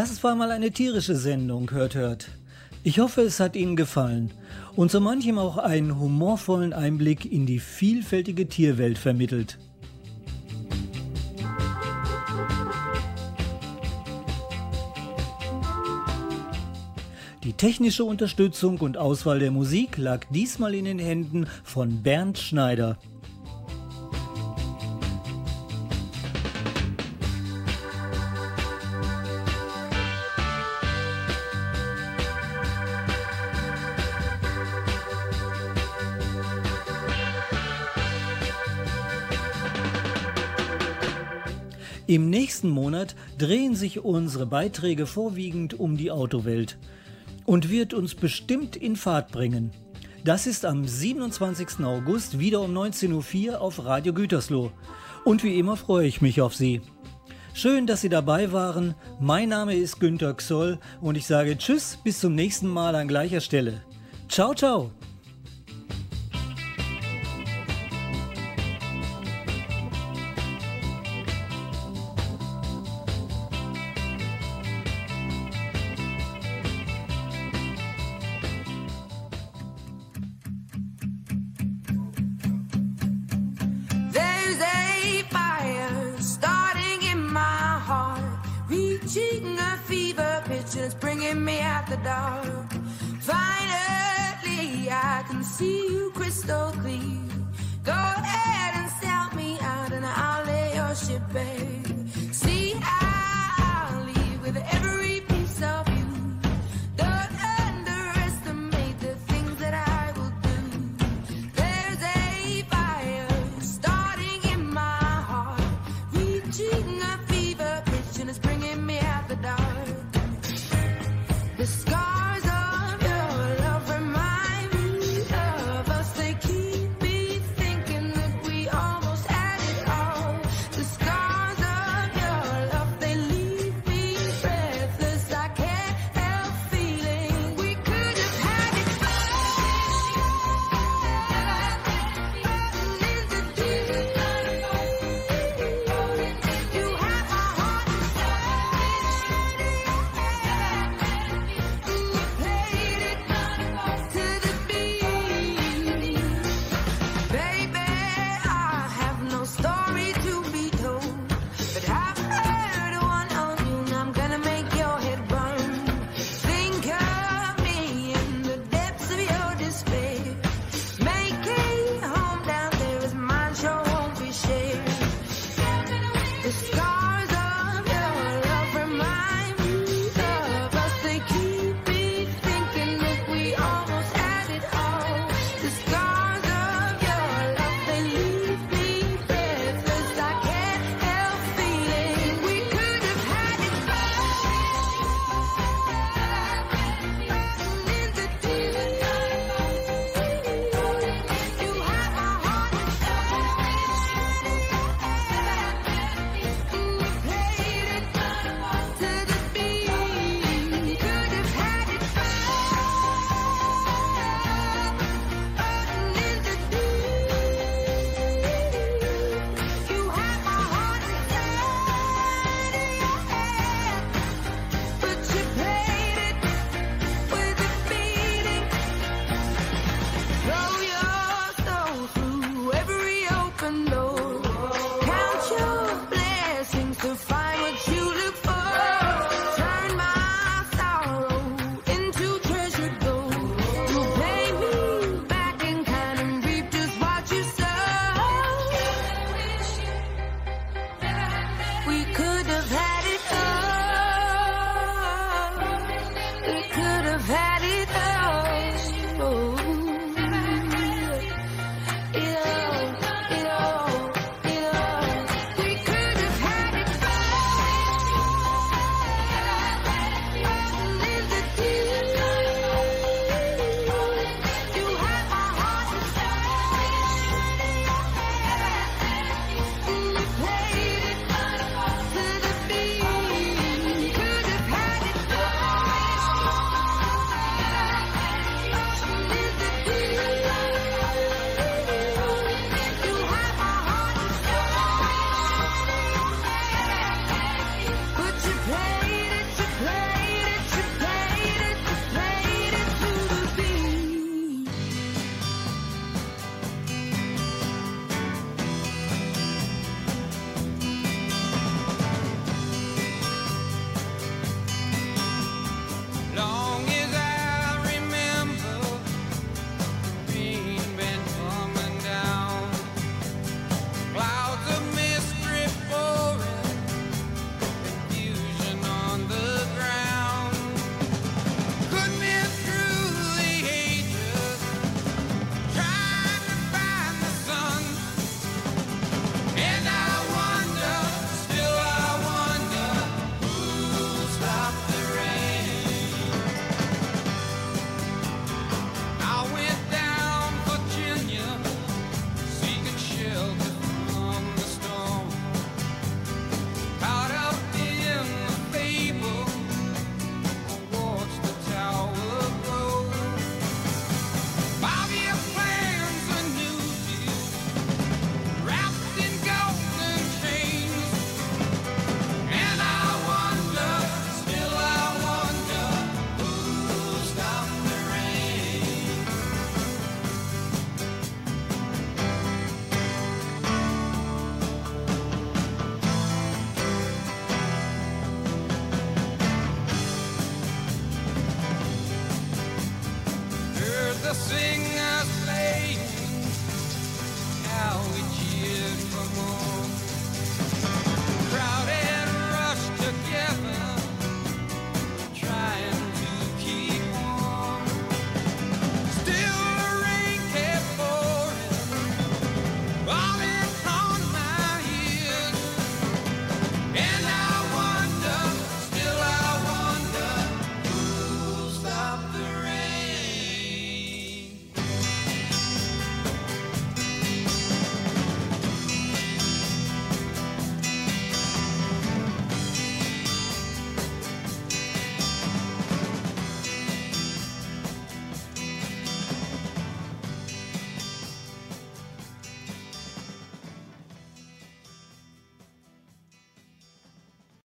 Das 0.00 0.24
war 0.24 0.34
mal 0.34 0.50
eine 0.50 0.70
tierische 0.70 1.14
Sendung, 1.14 1.70
hört, 1.72 1.94
hört. 1.94 2.28
Ich 2.84 3.00
hoffe, 3.00 3.20
es 3.20 3.38
hat 3.38 3.54
Ihnen 3.54 3.76
gefallen 3.76 4.30
und 4.74 4.90
so 4.90 4.98
manchem 4.98 5.36
auch 5.36 5.58
einen 5.58 6.00
humorvollen 6.00 6.72
Einblick 6.72 7.30
in 7.30 7.44
die 7.44 7.58
vielfältige 7.58 8.48
Tierwelt 8.48 8.96
vermittelt. 8.96 9.58
Die 17.44 17.52
technische 17.52 18.04
Unterstützung 18.04 18.78
und 18.78 18.96
Auswahl 18.96 19.40
der 19.40 19.50
Musik 19.50 19.98
lag 19.98 20.24
diesmal 20.30 20.74
in 20.74 20.86
den 20.86 20.98
Händen 20.98 21.46
von 21.62 22.02
Bernd 22.02 22.38
Schneider. 22.38 22.96
Im 42.10 42.28
nächsten 42.28 42.70
Monat 42.70 43.14
drehen 43.38 43.76
sich 43.76 44.04
unsere 44.04 44.44
Beiträge 44.44 45.06
vorwiegend 45.06 45.78
um 45.78 45.96
die 45.96 46.10
Autowelt 46.10 46.76
und 47.44 47.70
wird 47.70 47.94
uns 47.94 48.16
bestimmt 48.16 48.74
in 48.74 48.96
Fahrt 48.96 49.30
bringen. 49.30 49.70
Das 50.24 50.48
ist 50.48 50.64
am 50.64 50.88
27. 50.88 51.84
August 51.84 52.40
wieder 52.40 52.62
um 52.62 52.76
19.04 52.76 53.50
Uhr 53.50 53.60
auf 53.60 53.84
Radio 53.84 54.12
Gütersloh. 54.12 54.72
Und 55.24 55.44
wie 55.44 55.56
immer 55.56 55.76
freue 55.76 56.08
ich 56.08 56.20
mich 56.20 56.40
auf 56.40 56.56
Sie. 56.56 56.80
Schön, 57.54 57.86
dass 57.86 58.00
Sie 58.00 58.08
dabei 58.08 58.50
waren. 58.50 58.96
Mein 59.20 59.48
Name 59.48 59.76
ist 59.76 60.00
Günter 60.00 60.34
Xoll 60.34 60.80
und 61.00 61.16
ich 61.16 61.28
sage 61.28 61.56
Tschüss, 61.58 61.96
bis 62.02 62.18
zum 62.18 62.34
nächsten 62.34 62.66
Mal 62.66 62.96
an 62.96 63.06
gleicher 63.06 63.40
Stelle. 63.40 63.84
Ciao, 64.28 64.52
ciao. 64.52 64.90